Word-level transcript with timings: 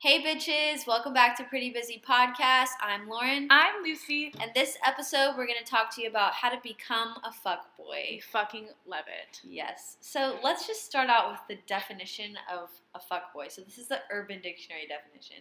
Hey 0.00 0.22
bitches, 0.22 0.86
welcome 0.86 1.12
back 1.12 1.36
to 1.38 1.44
Pretty 1.44 1.70
Busy 1.70 2.00
Podcast. 2.08 2.68
I'm 2.80 3.08
Lauren. 3.08 3.48
I'm 3.50 3.82
Lucy. 3.82 4.32
And 4.40 4.52
this 4.54 4.78
episode 4.86 5.30
we're 5.36 5.48
going 5.48 5.58
to 5.58 5.68
talk 5.68 5.92
to 5.96 6.02
you 6.02 6.08
about 6.08 6.34
how 6.34 6.50
to 6.50 6.58
become 6.62 7.14
a 7.24 7.30
I 7.30 7.32
fuckboy. 7.44 8.22
fucking 8.22 8.68
love 8.86 9.06
it. 9.08 9.40
Yes. 9.42 9.96
So, 10.00 10.38
let's 10.44 10.68
just 10.68 10.84
start 10.84 11.10
out 11.10 11.32
with 11.32 11.40
the 11.48 11.58
definition 11.66 12.36
of 12.48 12.68
a 12.94 13.00
fuckboy. 13.00 13.50
So, 13.50 13.62
this 13.62 13.76
is 13.76 13.88
the 13.88 13.98
Urban 14.12 14.40
Dictionary 14.40 14.86
definition. 14.86 15.38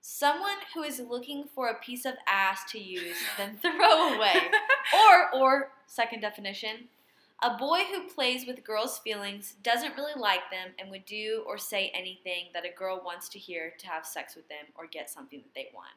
Someone 0.00 0.58
who 0.74 0.82
is 0.82 0.98
looking 0.98 1.44
for 1.54 1.68
a 1.68 1.78
piece 1.78 2.04
of 2.04 2.14
ass 2.26 2.62
to 2.72 2.80
use 2.80 3.16
then 3.36 3.58
throw 3.62 4.14
away. 4.16 4.34
or 5.06 5.40
or 5.40 5.70
second 5.86 6.20
definition, 6.20 6.88
a 7.42 7.56
boy 7.56 7.80
who 7.90 8.08
plays 8.08 8.46
with 8.46 8.64
girls' 8.64 8.98
feelings, 8.98 9.54
doesn't 9.62 9.96
really 9.96 10.18
like 10.20 10.50
them, 10.50 10.70
and 10.78 10.90
would 10.90 11.04
do 11.04 11.44
or 11.46 11.56
say 11.56 11.90
anything 11.94 12.46
that 12.52 12.64
a 12.66 12.76
girl 12.76 13.00
wants 13.04 13.28
to 13.30 13.38
hear 13.38 13.74
to 13.78 13.86
have 13.86 14.04
sex 14.04 14.34
with 14.34 14.48
them 14.48 14.66
or 14.74 14.86
get 14.86 15.08
something 15.08 15.40
that 15.40 15.54
they 15.54 15.68
want. 15.72 15.92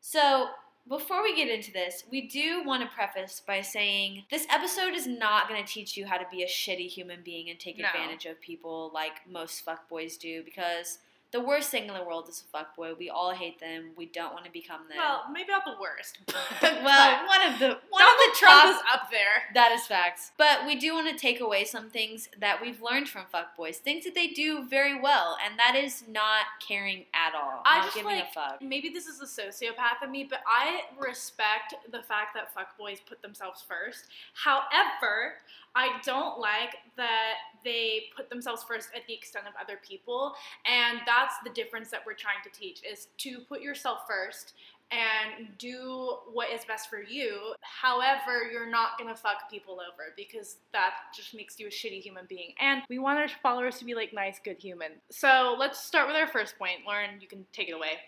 So, 0.00 0.48
before 0.86 1.22
we 1.22 1.34
get 1.34 1.48
into 1.48 1.72
this, 1.72 2.04
we 2.10 2.28
do 2.28 2.62
want 2.62 2.82
to 2.82 2.94
preface 2.94 3.40
by 3.46 3.62
saying 3.62 4.24
this 4.30 4.46
episode 4.50 4.92
is 4.94 5.06
not 5.06 5.48
going 5.48 5.64
to 5.64 5.72
teach 5.72 5.96
you 5.96 6.04
how 6.04 6.18
to 6.18 6.26
be 6.30 6.42
a 6.42 6.46
shitty 6.46 6.88
human 6.88 7.22
being 7.24 7.48
and 7.48 7.58
take 7.58 7.78
No. 7.78 7.86
advantage 7.86 8.26
of 8.26 8.38
people 8.40 8.90
like 8.92 9.26
most 9.26 9.64
fuckboys 9.64 10.18
do 10.18 10.42
because 10.44 10.98
the 11.34 11.40
worst 11.40 11.68
thing 11.68 11.88
in 11.88 11.94
the 11.94 12.04
world 12.04 12.28
is 12.28 12.44
a 12.44 12.56
fuckboy. 12.56 12.96
We 12.96 13.10
all 13.10 13.32
hate 13.32 13.58
them. 13.58 13.90
We 13.96 14.06
don't 14.06 14.32
want 14.32 14.44
to 14.44 14.52
become 14.52 14.82
them. 14.88 14.96
Well, 14.96 15.24
maybe 15.32 15.48
not 15.50 15.64
the 15.64 15.74
worst. 15.80 16.20
well, 16.62 17.26
one 17.26 17.52
of 17.52 17.58
the 17.58 17.76
one 17.90 18.04
Donald 18.04 18.14
of 18.14 18.32
the 18.32 18.38
Trump 18.38 18.62
top 18.62 18.76
is 18.76 18.82
up 18.94 19.10
there. 19.10 19.52
that 19.52 19.72
is 19.72 19.84
facts. 19.84 20.30
But 20.38 20.64
we 20.64 20.76
do 20.76 20.94
want 20.94 21.10
to 21.10 21.16
take 21.16 21.40
away 21.40 21.64
some 21.64 21.90
things 21.90 22.28
that 22.38 22.62
we've 22.62 22.80
learned 22.80 23.08
from 23.08 23.24
fuckboys, 23.34 23.76
things 23.78 24.04
that 24.04 24.14
they 24.14 24.28
do 24.28 24.64
very 24.64 24.98
well, 24.98 25.36
and 25.44 25.58
that 25.58 25.74
is 25.74 26.04
not 26.08 26.46
caring 26.66 27.06
at 27.12 27.34
all. 27.34 27.62
I 27.66 27.82
just 27.82 27.96
giving 27.96 28.12
like 28.12 28.26
a 28.30 28.32
fuck. 28.32 28.62
maybe 28.62 28.88
this 28.90 29.06
is 29.06 29.20
a 29.20 29.26
sociopath 29.26 30.04
of 30.04 30.10
me, 30.10 30.22
but 30.30 30.38
I 30.46 30.82
respect 30.96 31.74
the 31.90 32.02
fact 32.02 32.36
that 32.36 32.54
fuckboys 32.54 32.98
put 33.04 33.22
themselves 33.22 33.64
first. 33.66 34.04
However, 34.34 35.34
I 35.74 36.00
don't 36.04 36.38
like 36.38 36.76
that 36.96 37.34
they 37.64 38.04
put 38.16 38.30
themselves 38.30 38.62
first 38.62 38.90
at 38.94 39.06
the 39.06 39.14
extent 39.14 39.46
of 39.46 39.54
other 39.60 39.78
people, 39.86 40.34
and 40.66 41.00
that's 41.06 41.34
the 41.44 41.50
difference 41.50 41.90
that 41.90 42.00
we're 42.06 42.14
trying 42.14 42.42
to 42.44 42.50
teach 42.50 42.82
is 42.90 43.08
to 43.18 43.40
put 43.48 43.60
yourself 43.60 44.00
first 44.08 44.54
and 44.90 45.48
do 45.58 46.18
what 46.32 46.50
is 46.50 46.64
best 46.64 46.88
for 46.88 47.02
you. 47.02 47.54
However, 47.62 48.50
you're 48.52 48.70
not 48.70 48.98
gonna 48.98 49.16
fuck 49.16 49.50
people 49.50 49.74
over 49.74 50.12
because 50.16 50.58
that 50.72 50.94
just 51.14 51.34
makes 51.34 51.58
you 51.58 51.66
a 51.66 51.70
shitty 51.70 52.00
human 52.00 52.26
being. 52.28 52.54
And 52.60 52.82
we 52.88 52.98
want 52.98 53.18
our 53.18 53.28
followers 53.42 53.78
to 53.78 53.84
be 53.84 53.94
like 53.94 54.12
nice, 54.12 54.38
good 54.44 54.58
human. 54.58 54.92
So 55.10 55.56
let's 55.58 55.82
start 55.82 56.06
with 56.06 56.16
our 56.16 56.28
first 56.28 56.58
point. 56.58 56.80
Lauren, 56.86 57.20
you 57.20 57.26
can 57.26 57.46
take 57.52 57.68
it 57.68 57.72
away. 57.72 57.98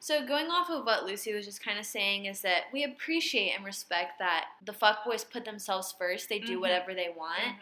So 0.00 0.24
going 0.26 0.46
off 0.46 0.70
of 0.70 0.84
what 0.86 1.04
Lucy 1.04 1.34
was 1.34 1.44
just 1.44 1.62
kind 1.62 1.78
of 1.78 1.84
saying 1.84 2.26
is 2.26 2.40
that 2.42 2.64
we 2.72 2.84
appreciate 2.84 3.50
and 3.56 3.64
respect 3.64 4.18
that 4.20 4.46
the 4.64 4.72
fuckboys 4.72 5.28
put 5.28 5.44
themselves 5.44 5.92
first. 5.98 6.28
They 6.28 6.38
do 6.38 6.58
Mhm. 6.58 6.60
whatever 6.60 6.94
they 6.94 7.08
want. 7.08 7.56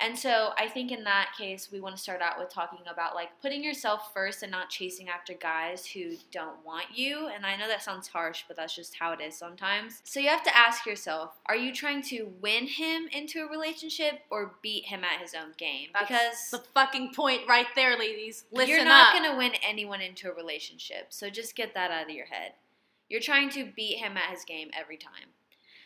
And 0.00 0.18
so 0.18 0.50
I 0.58 0.66
think 0.66 0.92
in 0.92 1.04
that 1.04 1.32
case, 1.36 1.68
we 1.70 1.80
want 1.80 1.94
to 1.94 2.02
start 2.02 2.22
out 2.22 2.38
with 2.38 2.48
talking 2.48 2.78
about 2.90 3.14
like 3.14 3.28
putting 3.42 3.62
yourself 3.62 4.12
first 4.14 4.42
and 4.42 4.50
not 4.50 4.70
chasing 4.70 5.08
after 5.08 5.34
guys 5.34 5.86
who 5.86 6.12
don't 6.32 6.64
want 6.64 6.86
you. 6.94 7.28
And 7.34 7.44
I 7.44 7.56
know 7.56 7.68
that 7.68 7.82
sounds 7.82 8.08
harsh, 8.08 8.44
but 8.48 8.56
that's 8.56 8.74
just 8.74 8.94
how 8.94 9.12
it 9.12 9.20
is 9.20 9.36
sometimes. 9.36 10.00
So 10.04 10.18
you 10.18 10.28
have 10.28 10.42
to 10.44 10.56
ask 10.56 10.86
yourself 10.86 11.38
are 11.46 11.56
you 11.56 11.72
trying 11.74 12.02
to 12.02 12.32
win 12.40 12.66
him 12.66 13.08
into 13.12 13.44
a 13.44 13.48
relationship 13.48 14.20
or 14.30 14.54
beat 14.62 14.86
him 14.86 15.04
at 15.04 15.20
his 15.20 15.34
own 15.34 15.52
game? 15.58 15.88
That's 15.92 16.08
because 16.08 16.50
the 16.50 16.68
fucking 16.72 17.12
point 17.14 17.42
right 17.48 17.66
there, 17.76 17.98
ladies. 17.98 18.44
Listen 18.52 18.70
you're 18.70 18.84
not 18.84 19.12
going 19.12 19.30
to 19.30 19.36
win 19.36 19.52
anyone 19.66 20.00
into 20.00 20.30
a 20.30 20.34
relationship. 20.34 21.06
So 21.10 21.28
just 21.28 21.54
get 21.54 21.74
that 21.74 21.90
out 21.90 22.04
of 22.04 22.10
your 22.10 22.26
head. 22.26 22.52
You're 23.08 23.20
trying 23.20 23.50
to 23.50 23.70
beat 23.76 23.98
him 23.98 24.16
at 24.16 24.30
his 24.30 24.44
game 24.44 24.70
every 24.72 24.96
time. 24.96 25.34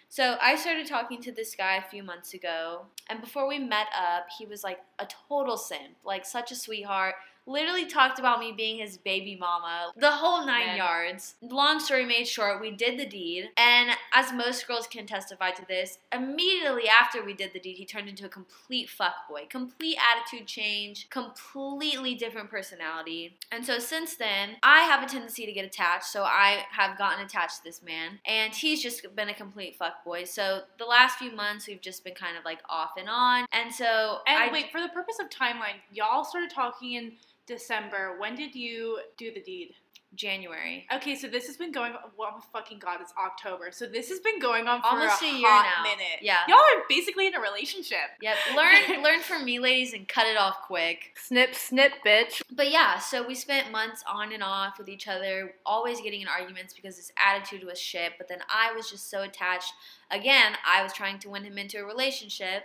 So 0.09 0.37
I 0.41 0.57
started 0.57 0.87
talking 0.87 1.21
to 1.23 1.33
this 1.33 1.55
guy 1.57 1.77
a 1.77 1.83
few 1.83 2.03
months 2.03 2.35
ago, 2.35 2.87
and 3.09 3.21
before 3.21 3.49
we 3.49 3.59
met 3.59 3.89
up, 3.99 4.27
he 4.39 4.47
was 4.47 4.63
like 4.63 4.79
a 4.99 5.07
total 5.29 5.57
simp, 5.57 5.97
like 6.05 6.25
such 6.25 6.53
a 6.53 6.57
sweetheart. 6.57 7.17
Literally 7.47 7.85
talked 7.85 8.19
about 8.19 8.41
me 8.41 8.53
being 8.53 8.79
his 8.79 8.97
baby 8.97 9.37
mama, 9.39 9.93
the 9.97 10.11
whole 10.11 10.47
nine 10.47 10.67
Man. 10.67 10.77
yards. 10.79 11.35
Long 11.43 11.79
story 11.79 12.07
made 12.07 12.27
short, 12.27 12.61
we 12.61 12.71
did 12.71 12.99
the 12.99 13.05
deed, 13.05 13.51
and 13.59 13.91
as 14.15 14.33
most 14.33 14.67
girls 14.67 14.87
can 14.87 15.07
testify 15.07 15.51
to 15.51 15.67
this, 15.69 15.99
immediately 16.13 16.89
after 16.89 17.23
we 17.23 17.35
did 17.35 17.53
the 17.53 17.61
deed, 17.61 17.77
he 17.77 17.85
turned 17.85 18.09
into 18.09 18.25
a 18.25 18.31
complete 18.31 18.89
fuckboy, 18.89 19.51
complete 19.51 19.99
attitude 19.99 20.47
change, 20.47 21.09
completely 21.11 22.15
different 22.15 22.51
personality. 22.51 23.37
And 23.53 23.65
so 23.65 23.79
since 23.79 24.17
then, 24.17 24.57
I 24.63 24.81
have 24.81 25.03
a 25.03 25.07
tendency 25.07 25.45
to 25.45 25.53
get 25.53 25.67
attached, 25.67 26.07
so 26.07 26.23
I 26.23 26.65
have 26.71 26.97
gotten 26.97 27.25
attached 27.25 27.59
to 27.59 27.65
this 27.65 27.83
man, 27.83 28.21
and 28.25 28.55
he's 28.55 28.83
just 28.83 29.15
been 29.15 29.29
a 29.29 29.35
complete 29.35 29.77
fuckboy. 29.79 30.27
So 30.27 30.63
the 30.79 30.87
last 30.87 31.19
few 31.19 31.31
months, 31.31 31.69
we've 31.69 31.83
just 31.83 32.05
been 32.05 32.15
kind 32.15 32.39
of 32.39 32.45
like 32.47 32.61
off 32.71 32.93
and 32.99 33.09
on, 33.09 33.45
and 33.53 33.73
so 33.75 34.21
And 34.27 34.39
I 34.39 34.51
wait, 34.51 34.73
for 34.73 34.81
the 34.81 34.89
purpose 34.89 35.17
of 35.21 35.29
timeline, 35.29 35.81
y'all 35.93 36.25
started 36.25 36.51
talking 36.51 36.95
in 36.95 37.13
December. 37.47 38.17
When 38.19 38.35
did 38.35 38.55
you 38.55 39.01
do 39.17 39.33
the 39.33 39.41
deed? 39.41 39.75
January. 40.17 40.87
Okay, 40.95 41.17
so 41.17 41.29
this 41.29 41.47
has 41.47 41.57
been 41.57 41.73
going. 41.73 41.93
Oh 41.97 42.11
my 42.19 42.41
fucking 42.53 42.79
god, 42.79 42.99
it's 43.01 43.13
October. 43.23 43.71
So 43.73 43.87
this 43.87 44.09
has 44.11 44.21
been 44.21 44.39
going 44.39 44.67
on 44.67 44.81
for 44.81 44.89
Almost 44.89 45.23
a, 45.23 45.27
a 45.27 45.29
year 45.33 45.49
hot 45.49 45.67
now. 45.77 45.83
minute. 45.83 46.21
Yeah. 46.23 46.37
y'all 46.49 46.59
are 46.59 46.85
basically 46.89 47.27
in 47.27 47.35
a 47.35 47.41
relationship. 47.41 47.99
Yep. 48.23 48.37
Learn 48.57 49.03
learn 49.03 49.21
from 49.21 49.45
me, 49.45 49.59
ladies, 49.59 49.93
and 49.93 50.07
cut 50.07 50.27
it 50.27 50.37
off 50.37 50.59
quick. 50.67 51.17
Snip, 51.17 51.55
snip, 51.55 51.93
bitch. 52.07 52.43
But 52.51 52.71
yeah, 52.71 52.99
so 52.99 53.27
we 53.27 53.35
spent 53.35 53.71
months 53.73 54.05
on 54.09 54.33
and 54.33 54.43
off 54.43 54.79
with 54.79 54.89
each 54.89 55.09
other, 55.09 55.55
always 55.67 56.01
getting 56.01 56.21
in 56.23 56.29
arguments 56.29 56.75
because 56.75 56.97
his 56.97 57.13
attitude 57.25 57.65
was 57.67 57.81
shit. 57.81 58.13
But 58.19 58.29
then 58.29 58.39
I 58.49 58.73
was 58.73 58.91
just 58.91 59.11
so 59.11 59.23
attached. 59.23 59.73
Again, 60.11 60.53
I 60.67 60.83
was 60.83 60.93
trying 60.93 61.19
to 61.21 61.29
win 61.31 61.45
him 61.45 61.59
into 61.59 61.79
a 61.79 61.85
relationship. 61.85 62.65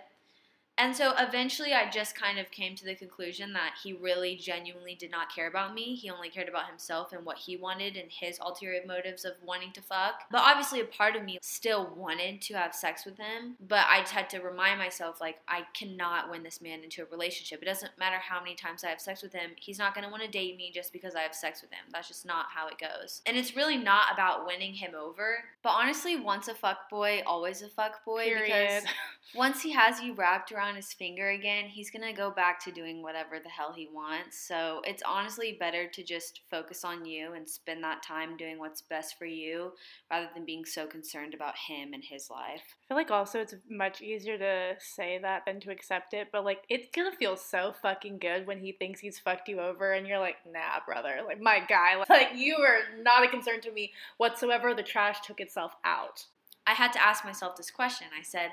And 0.80 0.96
so 0.96 1.14
eventually 1.18 1.74
I 1.74 1.90
just 1.90 2.16
kind 2.16 2.40
of 2.40 2.50
came 2.52 2.74
to 2.78 2.86
the 2.86 2.96
conclusion 2.96 3.52
that 3.52 3.74
he 3.84 3.92
really 3.92 4.38
genuinely 4.38 4.96
did 4.96 5.12
not 5.12 5.34
care 5.34 5.50
about 5.50 5.74
me. 5.74 5.94
He 5.94 6.10
only 6.10 6.30
cared 6.30 6.48
about 6.48 6.70
himself 6.70 7.12
and 7.12 7.26
what 7.26 7.38
he 7.38 7.58
wanted 7.58 7.98
and 7.98 8.10
his 8.10 8.40
ulterior 8.40 8.82
motives 8.88 9.26
of 9.26 9.34
wanting 9.44 9.74
to 9.74 9.82
fuck. 9.82 10.24
But 10.32 10.42
obviously 10.42 10.80
a 10.80 10.86
part 10.86 11.18
of 11.18 11.26
me 11.26 11.38
still 11.42 11.94
wanted 11.98 12.42
to 12.44 12.54
have 12.54 12.74
sex 12.74 13.06
with 13.06 13.18
him, 13.18 13.58
but 13.68 13.86
I 13.90 14.00
just 14.00 14.14
had 14.14 14.30
to 14.30 14.40
remind 14.40 14.80
myself 14.80 15.20
like 15.20 15.40
I 15.50 15.64
cannot 15.74 16.32
win 16.32 16.44
this 16.44 16.62
man 16.62 16.82
into 16.82 17.04
a 17.04 17.06
relationship. 17.12 17.62
It 17.62 17.66
doesn't 17.66 17.92
matter 18.00 18.18
how 18.18 18.40
many 18.40 18.56
times 18.56 18.86
I 18.86 18.88
have 18.88 19.02
sex 19.02 19.22
with 19.22 19.34
him. 19.34 19.52
He's 19.58 19.80
not 19.80 19.94
going 19.94 20.06
to 20.06 20.12
want 20.12 20.24
to 20.24 20.30
date 20.30 20.56
me 20.56 20.72
just 20.74 20.94
because 20.94 21.14
I 21.14 21.24
have 21.24 21.36
sex 21.36 21.62
with 21.62 21.72
him. 21.72 21.92
That's 21.92 22.08
just 22.08 22.26
not 22.26 22.46
how 22.56 22.70
it 22.70 22.78
goes. 22.80 23.22
And 23.26 23.36
it's 23.36 23.54
really 23.54 23.78
not 23.78 24.14
about 24.14 24.48
winning 24.48 24.76
him 24.76 24.96
over. 24.96 25.40
But 25.62 25.72
honestly, 25.72 26.18
once 26.18 26.48
a 26.48 26.56
fuck 26.56 26.90
boy, 26.90 27.22
always 27.26 27.62
a 27.64 27.68
fuck 27.68 28.06
boy 28.06 28.24
Period. 28.24 28.46
because 28.46 28.84
once 29.36 29.62
he 29.62 29.74
has 29.74 30.02
you 30.02 30.14
wrapped 30.14 30.54
around 30.54 30.69
his 30.76 30.94
finger 30.94 31.30
again, 31.30 31.66
he's 31.66 31.90
gonna 31.90 32.14
go 32.14 32.32
back 32.32 32.64
to 32.64 32.72
doing 32.72 33.02
whatever 33.02 33.40
the 33.40 33.50
hell 33.50 33.74
he 33.74 33.88
wants. 33.94 34.40
So 34.40 34.82
it's 34.86 35.04
honestly 35.06 35.58
better 35.60 35.88
to 35.88 36.04
just 36.04 36.42
focus 36.50 36.84
on 36.84 37.06
you 37.06 37.34
and 37.34 37.48
spend 37.48 37.84
that 37.84 38.04
time 38.04 38.38
doing 38.38 38.60
what's 38.60 38.82
best 38.82 39.18
for 39.18 39.26
you 39.26 39.74
rather 40.10 40.28
than 40.34 40.46
being 40.46 40.66
so 40.66 40.88
concerned 40.88 41.34
about 41.34 41.56
him 41.58 41.94
and 41.94 42.04
his 42.04 42.30
life. 42.30 42.76
I 42.84 42.88
feel 42.88 42.98
like 42.98 43.12
also 43.12 43.40
it's 43.40 43.56
much 43.70 44.02
easier 44.02 44.38
to 44.38 44.76
say 44.80 45.20
that 45.22 45.44
than 45.46 45.60
to 45.62 45.72
accept 45.72 46.14
it, 46.14 46.30
but 46.32 46.46
like 46.46 46.64
it's 46.70 46.88
gonna 46.96 47.16
feel 47.16 47.36
so 47.36 47.74
fucking 47.82 48.20
good 48.20 48.48
when 48.48 48.60
he 48.60 48.72
thinks 48.72 49.00
he's 49.00 49.20
fucked 49.20 49.50
you 49.50 49.60
over 49.60 49.94
and 49.94 50.08
you're 50.08 50.20
like, 50.20 50.38
nah, 50.52 50.80
brother, 50.86 51.22
like 51.26 51.42
my 51.42 51.60
guy, 51.60 51.96
like 52.10 52.30
you 52.36 52.56
are 52.56 53.02
not 53.02 53.24
a 53.24 53.28
concern 53.28 53.62
to 53.62 53.72
me 53.72 53.94
whatsoever. 54.18 54.74
The 54.74 54.84
trash 54.84 55.22
took 55.22 55.40
itself 55.40 55.76
out. 55.84 56.26
I 56.70 56.74
had 56.74 56.94
to 56.94 57.04
ask 57.04 57.26
myself 57.26 57.56
this 57.56 57.72
question. 57.72 58.08
I 58.18 58.22
said, 58.22 58.52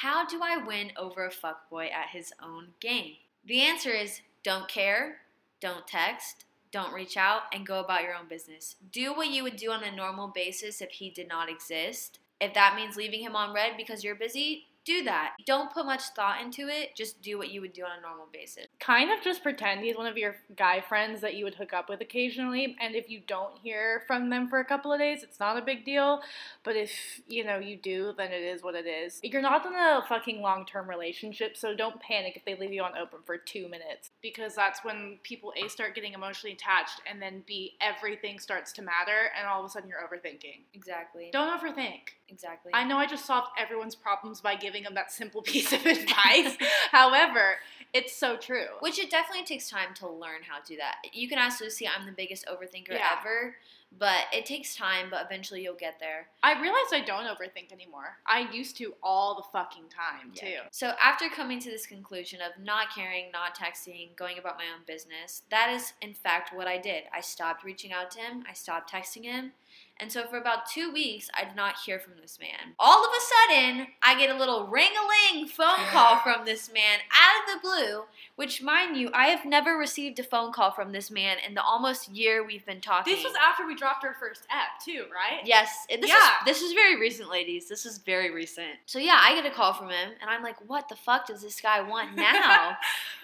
How 0.00 0.26
do 0.26 0.40
I 0.42 0.56
win 0.56 0.90
over 0.96 1.24
a 1.24 1.30
fuckboy 1.30 1.92
at 1.92 2.08
his 2.10 2.32
own 2.42 2.70
game? 2.80 3.14
The 3.46 3.60
answer 3.60 3.90
is 3.90 4.22
don't 4.42 4.66
care, 4.66 5.18
don't 5.60 5.86
text, 5.86 6.46
don't 6.72 6.92
reach 6.92 7.16
out, 7.16 7.42
and 7.52 7.64
go 7.64 7.78
about 7.78 8.02
your 8.02 8.16
own 8.16 8.26
business. 8.28 8.74
Do 8.90 9.14
what 9.14 9.30
you 9.30 9.44
would 9.44 9.54
do 9.54 9.70
on 9.70 9.84
a 9.84 9.94
normal 9.94 10.26
basis 10.26 10.80
if 10.80 10.90
he 10.90 11.10
did 11.10 11.28
not 11.28 11.48
exist. 11.48 12.18
If 12.40 12.54
that 12.54 12.74
means 12.74 12.96
leaving 12.96 13.20
him 13.20 13.36
on 13.36 13.54
read 13.54 13.76
because 13.76 14.02
you're 14.02 14.16
busy, 14.16 14.64
do 14.84 15.04
that. 15.04 15.36
Don't 15.46 15.72
put 15.72 15.86
much 15.86 16.02
thought 16.16 16.42
into 16.42 16.66
it. 16.68 16.96
Just 16.96 17.22
do 17.22 17.38
what 17.38 17.50
you 17.50 17.60
would 17.60 17.72
do 17.72 17.84
on 17.84 17.96
a 17.96 18.02
normal 18.02 18.26
basis. 18.32 18.66
Kind 18.80 19.10
of 19.10 19.22
just 19.22 19.42
pretend 19.42 19.80
he's 19.82 19.96
one 19.96 20.06
of 20.06 20.18
your 20.18 20.36
guy 20.56 20.80
friends 20.80 21.20
that 21.20 21.34
you 21.34 21.44
would 21.44 21.54
hook 21.54 21.72
up 21.72 21.88
with 21.88 22.00
occasionally, 22.00 22.76
and 22.80 22.94
if 22.94 23.08
you 23.08 23.20
don't 23.26 23.56
hear 23.58 24.02
from 24.06 24.30
them 24.30 24.48
for 24.48 24.58
a 24.58 24.64
couple 24.64 24.92
of 24.92 24.98
days, 24.98 25.22
it's 25.22 25.40
not 25.40 25.56
a 25.56 25.62
big 25.62 25.84
deal. 25.84 26.20
But 26.64 26.76
if 26.76 26.90
you 27.26 27.44
know 27.44 27.58
you 27.58 27.76
do, 27.76 28.12
then 28.16 28.32
it 28.32 28.42
is 28.42 28.62
what 28.62 28.74
it 28.74 28.86
is. 28.86 29.20
You're 29.22 29.40
not 29.40 29.64
in 29.64 29.72
a 29.74 30.02
fucking 30.08 30.42
long 30.42 30.66
term 30.66 30.88
relationship, 30.88 31.56
so 31.56 31.74
don't 31.74 32.00
panic 32.00 32.36
if 32.36 32.44
they 32.44 32.56
leave 32.56 32.72
you 32.72 32.82
on 32.82 32.96
open 32.96 33.20
for 33.24 33.38
two 33.38 33.68
minutes 33.68 34.10
because 34.20 34.54
that's 34.54 34.84
when 34.84 35.18
people 35.22 35.52
a 35.56 35.68
start 35.68 35.94
getting 35.94 36.12
emotionally 36.12 36.54
attached, 36.54 37.00
and 37.10 37.22
then 37.22 37.42
b 37.46 37.76
everything 37.80 38.38
starts 38.38 38.72
to 38.72 38.82
matter, 38.82 39.30
and 39.38 39.48
all 39.48 39.60
of 39.60 39.66
a 39.66 39.70
sudden 39.70 39.88
you're 39.88 40.00
overthinking. 40.00 40.62
Exactly. 40.74 41.30
Don't 41.32 41.58
overthink. 41.58 42.14
Exactly. 42.28 42.72
I 42.74 42.84
know 42.84 42.96
I 42.96 43.06
just 43.06 43.26
solved 43.26 43.48
everyone's 43.58 43.94
problems 43.94 44.40
by 44.40 44.56
giving 44.56 44.82
them 44.82 44.94
that 44.94 45.12
simple 45.12 45.42
piece 45.54 45.72
of 45.72 45.86
advice. 45.86 46.56
However, 46.90 47.56
it's 47.92 48.16
so 48.16 48.36
true. 48.36 48.63
True. 48.66 48.76
Which 48.80 48.98
it 48.98 49.10
definitely 49.10 49.44
takes 49.44 49.68
time 49.68 49.94
to 49.96 50.08
learn 50.08 50.42
how 50.48 50.60
to 50.60 50.66
do 50.66 50.76
that. 50.76 50.96
You 51.12 51.28
can 51.28 51.38
ask 51.38 51.60
Lucy, 51.60 51.88
I'm 51.88 52.06
the 52.06 52.12
biggest 52.12 52.46
overthinker 52.46 52.92
Yeah. 52.92 53.18
ever, 53.20 53.56
but 53.96 54.26
it 54.32 54.44
takes 54.44 54.74
time, 54.74 55.08
but 55.10 55.24
eventually 55.24 55.62
you'll 55.62 55.74
get 55.74 56.00
there. 56.00 56.28
I 56.42 56.60
realize 56.60 56.92
I 56.92 57.00
don't 57.00 57.26
overthink 57.26 57.70
anymore. 57.72 58.18
I 58.26 58.50
used 58.50 58.76
to 58.78 58.94
all 59.02 59.36
the 59.36 59.44
fucking 59.52 59.88
time 59.88 60.32
Yeah. 60.34 60.62
too. 60.62 60.68
So 60.72 60.96
after 61.02 61.28
coming 61.28 61.60
to 61.60 61.70
this 61.70 61.86
conclusion 61.86 62.40
of 62.40 62.58
not 62.58 62.92
caring, 62.94 63.30
not 63.30 63.56
texting, 63.56 64.16
going 64.16 64.38
about 64.38 64.58
my 64.58 64.64
own 64.74 64.84
business, 64.84 65.42
that 65.50 65.70
is 65.70 65.92
in 66.00 66.14
fact 66.14 66.52
what 66.52 66.66
I 66.66 66.78
did. 66.78 67.04
I 67.12 67.20
stopped 67.20 67.62
reaching 67.62 67.92
out 67.92 68.10
to 68.12 68.20
him, 68.20 68.44
I 68.48 68.52
stopped 68.52 68.90
texting 68.90 69.24
him. 69.24 69.52
And 70.00 70.10
so 70.10 70.26
for 70.26 70.38
about 70.38 70.68
two 70.68 70.92
weeks, 70.92 71.30
I 71.40 71.44
did 71.44 71.54
not 71.54 71.76
hear 71.86 72.00
from 72.00 72.14
this 72.20 72.38
man. 72.40 72.74
All 72.80 73.04
of 73.04 73.10
a 73.10 73.20
sudden, 73.54 73.86
I 74.02 74.18
get 74.18 74.28
a 74.34 74.36
little 74.36 74.66
ring-a-ling 74.66 75.46
phone 75.46 75.86
call 75.90 76.18
from 76.24 76.44
this 76.44 76.68
man 76.72 76.98
out 77.12 77.54
of 77.56 77.62
the 77.62 77.68
blue, 77.68 78.02
which, 78.34 78.60
mind 78.60 78.96
you, 78.96 79.08
I 79.14 79.26
have 79.28 79.44
never 79.44 79.76
received 79.76 80.18
a 80.18 80.24
phone 80.24 80.52
call 80.52 80.72
from 80.72 80.90
this 80.90 81.12
man 81.12 81.36
in 81.46 81.54
the 81.54 81.62
almost 81.62 82.08
year 82.10 82.44
we've 82.44 82.66
been 82.66 82.80
talking. 82.80 83.14
This 83.14 83.22
was 83.24 83.34
after 83.40 83.64
we 83.66 83.76
dropped 83.76 84.04
our 84.04 84.14
first 84.18 84.42
ep 84.50 84.82
too, 84.84 85.04
right? 85.14 85.46
Yes, 85.46 85.86
this 85.88 86.08
Yeah. 86.10 86.16
is 86.16 86.20
this 86.44 86.60
is 86.62 86.72
very 86.72 86.98
recent, 87.00 87.30
ladies. 87.30 87.68
This 87.68 87.86
is 87.86 87.98
very 87.98 88.32
recent. 88.32 88.72
So 88.86 88.98
yeah, 88.98 89.18
I 89.20 89.34
get 89.36 89.46
a 89.46 89.54
call 89.54 89.74
from 89.74 89.90
him, 89.90 90.10
and 90.20 90.28
I'm 90.28 90.42
like, 90.42 90.56
"What 90.68 90.88
the 90.88 90.96
fuck 90.96 91.28
does 91.28 91.40
this 91.40 91.60
guy 91.60 91.80
want 91.80 92.16
now?" 92.16 92.76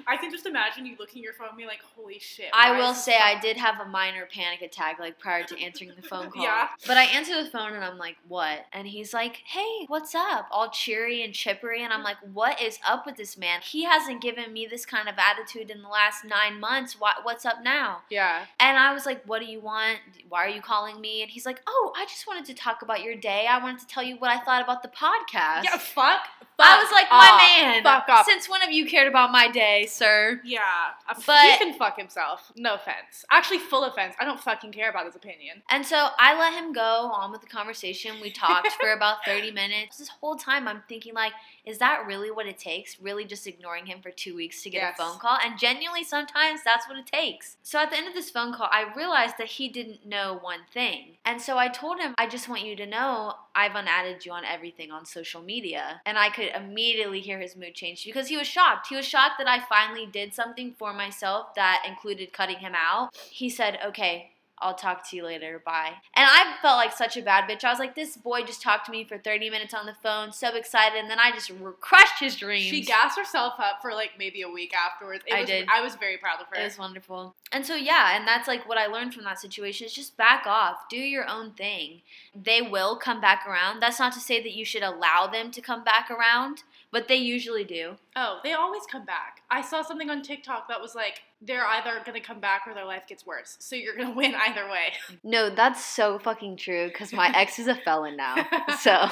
I 0.07 0.17
can 0.17 0.31
just 0.31 0.47
imagine 0.47 0.87
you 0.87 0.95
looking 1.01 1.21
at 1.21 1.25
your 1.25 1.33
phone 1.33 1.49
and 1.49 1.57
being 1.57 1.69
like, 1.69 1.83
"Holy 1.97 2.21
shit!" 2.21 2.51
I 2.55 2.79
will 2.79 2.95
say 2.95 3.19
I 3.19 3.41
did 3.41 3.57
have 3.57 3.81
a 3.81 3.87
minor 3.87 4.27
panic 4.33 4.63
attack 4.63 5.01
like 5.01 5.19
prior 5.19 5.43
to 5.43 5.61
answering 5.61 5.91
the 5.97 6.03
phone 6.07 6.31
call. 6.31 6.43
Yeah. 6.51 6.60
But 6.87 6.97
I 6.97 7.05
answer 7.05 7.43
the 7.43 7.49
phone 7.51 7.73
and 7.75 7.85
I'm 7.85 7.99
like, 7.99 8.17
"What?" 8.29 8.67
And 8.73 8.87
he's 8.89 9.13
like, 9.15 9.43
"Hey, 9.45 9.85
what's 9.89 10.15
up?" 10.15 10.47
All 10.51 10.71
cheery 10.71 11.23
and 11.23 11.33
chippery, 11.35 11.83
and 11.83 11.93
I'm 11.93 12.03
like, 12.03 12.17
"What 12.33 12.61
is 12.61 12.79
up 12.87 13.07
with 13.07 13.17
this 13.17 13.37
man? 13.37 13.61
He 13.63 13.85
hasn't 13.85 14.23
given 14.23 14.53
me 14.53 14.67
this 14.67 14.85
kind 14.87 15.09
of 15.09 15.15
attitude 15.19 15.71
in 15.71 15.83
the 15.83 15.89
last 15.89 16.25
nine 16.25 16.59
months. 16.61 16.99
What 16.99 17.17
what's 17.25 17.45
up 17.45 17.63
now?" 17.63 18.03
Yeah. 18.11 18.45
And 18.59 18.79
I 18.79 18.93
was 18.93 19.07
like, 19.07 19.25
"What 19.25 19.41
do 19.41 19.47
you 19.47 19.61
want? 19.61 19.99
Why 20.29 20.45
are 20.47 20.49
you 20.49 20.63
calling 20.63 21.01
me?" 21.01 21.23
And 21.23 21.31
he's 21.31 21.47
like, 21.47 21.61
"Oh, 21.67 21.93
I 21.97 22.05
just 22.07 22.27
wanted 22.27 22.45
to 22.47 22.55
talk 22.55 22.83
about 22.83 23.03
your 23.03 23.15
day. 23.17 23.47
I 23.49 23.59
wanted 23.63 23.81
to 23.81 23.87
tell 23.87 24.03
you 24.03 24.17
what 24.17 24.31
I 24.31 24.39
thought 24.41 24.63
about 24.63 24.83
the 24.83 24.89
podcast." 24.89 25.65
Yeah. 25.65 25.77
Fuck. 25.79 26.21
I 26.63 26.77
was 26.83 26.93
like, 26.93 27.11
"My 27.11 27.57
man, 27.73 27.83
Fuck 27.83 28.07
off. 28.11 28.27
since 28.27 28.47
when 28.47 28.61
have 28.61 28.71
you 28.71 28.85
cared 28.85 29.09
about 29.09 29.33
my 29.33 29.49
day, 29.49 29.87
sir?" 29.87 30.43
Yeah, 30.45 30.61
uh, 31.09 31.15
But- 31.27 31.53
he 31.53 31.57
can 31.57 31.73
fuck 31.73 31.97
himself. 31.99 32.53
No 32.55 32.75
offense. 32.75 33.25
Actually, 33.31 33.61
full 33.61 33.83
offense. 33.85 34.15
I 34.21 34.27
don't 34.27 34.39
fucking 34.39 34.73
care 34.73 34.91
about 34.91 35.07
his 35.07 35.17
opinion. 35.17 35.63
And 35.71 35.87
so 35.87 36.09
I 36.19 36.39
let 36.39 36.50
him 36.53 36.73
go 36.73 37.11
on 37.13 37.31
with 37.33 37.41
the 37.41 37.47
conversation. 37.47 38.21
We 38.21 38.31
talked 38.31 38.73
for 38.81 38.93
about 38.93 39.19
30 39.25 39.51
minutes. 39.51 39.99
This 39.99 40.09
whole 40.09 40.37
time 40.37 40.67
I'm 40.69 40.83
thinking 40.89 41.15
like, 41.15 41.33
is 41.65 41.79
that 41.79 42.05
really 42.07 42.31
what 42.31 42.47
it 42.47 42.59
takes? 42.59 43.01
Really 43.01 43.25
just 43.25 43.47
ignoring 43.47 43.87
him 43.87 44.01
for 44.03 44.11
2 44.11 44.35
weeks 44.35 44.63
to 44.63 44.71
get 44.71 44.81
Yes. 44.83 44.95
a 44.99 45.03
phone 45.03 45.19
call? 45.19 45.39
And 45.45 45.59
genuinely 45.59 46.05
sometimes 46.05 46.61
that's 46.65 46.89
what 46.89 46.99
it 46.99 47.07
takes. 47.07 47.57
So 47.63 47.79
at 47.79 47.91
the 47.91 47.97
end 47.97 48.09
of 48.09 48.15
this 48.15 48.31
phone 48.31 48.53
call, 48.53 48.69
I 48.71 48.93
realized 48.97 49.37
that 49.39 49.47
he 49.47 49.69
didn't 49.69 50.07
know 50.07 50.39
one 50.41 50.61
thing. 50.73 51.17
And 51.25 51.41
so 51.41 51.59
I 51.59 51.69
told 51.69 51.99
him, 52.01 52.15
I 52.19 52.27
just 52.27 52.49
want 52.49 52.63
you 52.65 52.77
to 52.77 52.87
know 52.87 53.35
I've 53.55 53.75
unadded 53.75 54.25
you 54.25 54.33
on 54.33 54.45
everything 54.45 54.91
on 54.91 55.05
social 55.05 55.43
media. 55.43 56.01
And 56.07 56.19
I 56.19 56.31
could 56.31 56.51
immediately 56.55 57.21
hear 57.21 57.39
his 57.41 57.57
mood 57.57 57.75
change 57.75 58.05
because 58.05 58.29
he 58.29 58.37
was 58.37 58.47
shocked. 58.47 58.89
He 58.89 58.97
was 58.97 59.07
shocked 59.07 59.35
that 59.39 59.49
I 59.49 59.61
finally 59.61 60.07
did 60.07 60.35
something 60.35 60.75
for 60.79 60.93
myself 60.93 61.55
that 61.57 61.85
included 61.87 62.33
cutting 62.33 62.59
him 62.59 62.73
out. 62.75 63.11
He 63.31 63.49
said, 63.51 63.79
"Okay, 63.85 64.33
I'll 64.61 64.75
talk 64.75 65.09
to 65.11 65.17
you 65.17 65.25
later. 65.25 65.63
Bye. 65.65 65.93
And 66.15 66.29
I 66.29 66.55
felt 66.61 66.77
like 66.77 66.93
such 66.93 67.17
a 67.17 67.23
bad 67.23 67.49
bitch. 67.49 67.65
I 67.65 67.71
was 67.71 67.79
like, 67.79 67.95
this 67.95 68.17
boy 68.17 68.43
just 68.43 68.61
talked 68.61 68.87
to 68.87 68.93
me 68.93 69.05
for 69.05 69.19
30 69.19 69.51
minutes 69.51 69.73
on 69.73 69.87
the 69.87 69.95
phone, 70.03 70.33
so 70.33 70.55
excited, 70.55 70.99
and 70.99 71.11
then 71.11 71.19
I 71.19 71.33
just 71.33 71.51
crushed 71.81 72.21
his 72.21 72.37
dreams. 72.37 72.67
She 72.67 72.83
gassed 72.83 73.19
herself 73.19 73.55
up 73.59 73.81
for 73.81 73.93
like 73.93 74.11
maybe 74.19 74.43
a 74.43 74.51
week 74.51 74.75
afterwards. 74.75 75.25
It 75.27 75.35
I 75.35 75.41
was, 75.41 75.49
did. 75.49 75.69
I 75.73 75.81
was 75.81 75.95
very 75.95 76.19
proud 76.19 76.41
of 76.41 76.47
her. 76.49 76.61
It 76.61 76.65
was 76.65 76.79
wonderful. 76.79 77.35
And 77.53 77.65
so, 77.65 77.75
yeah, 77.75 78.17
and 78.17 78.29
that's 78.29 78.47
like 78.47 78.69
what 78.69 78.79
I 78.79 78.87
learned 78.87 79.15
from 79.15 79.25
that 79.25 79.41
situation 79.41 79.87
is 79.87 79.93
just 79.93 80.17
back 80.17 80.47
off, 80.47 80.89
do 80.89 80.97
your 80.97 81.29
own 81.29 81.53
thing. 81.53 82.03
They 82.35 82.63
will 82.63 82.97
come 82.97 83.21
back 83.21 83.47
around. 83.47 83.81
That's 83.81 83.99
not 83.99 84.13
to 84.13 84.21
say 84.21 84.43
that 84.43 84.53
you 84.53 84.65
should 84.65 84.83
allow 84.83 85.27
them 85.27 85.51
to 85.51 85.61
come 85.61 85.83
back 85.83 86.11
around, 86.11 86.63
but 86.93 87.09
they 87.09 87.17
usually 87.17 87.65
do. 87.65 87.97
Oh, 88.17 88.39
they 88.43 88.53
always 88.53 88.83
come 88.91 89.05
back. 89.05 89.43
I 89.51 89.63
saw 89.63 89.83
something 89.83 90.11
on 90.11 90.23
TikTok 90.23 90.69
that 90.69 90.81
was 90.81 90.95
like 90.95 91.23
they're 91.43 91.65
either 91.67 92.01
gonna 92.05 92.21
come 92.21 92.41
back 92.41 92.63
or 92.67 92.75
their 92.75 92.85
life 92.85 93.05
gets 93.09 93.25
worse. 93.27 93.57
So 93.61 93.77
you're 93.77 93.97
gonna 93.97 94.11
win 94.17 94.35
either 94.35 94.69
way. 94.69 94.93
No, 95.23 95.51
that's 95.51 95.85
so 95.85 96.19
fucking 96.19 96.57
true 96.57 96.89
because 96.89 97.13
my 97.13 97.31
ex 97.35 97.59
is 97.59 97.67
a 97.69 97.75
felon 97.75 98.17
now. 98.17 98.47
So. 98.81 99.09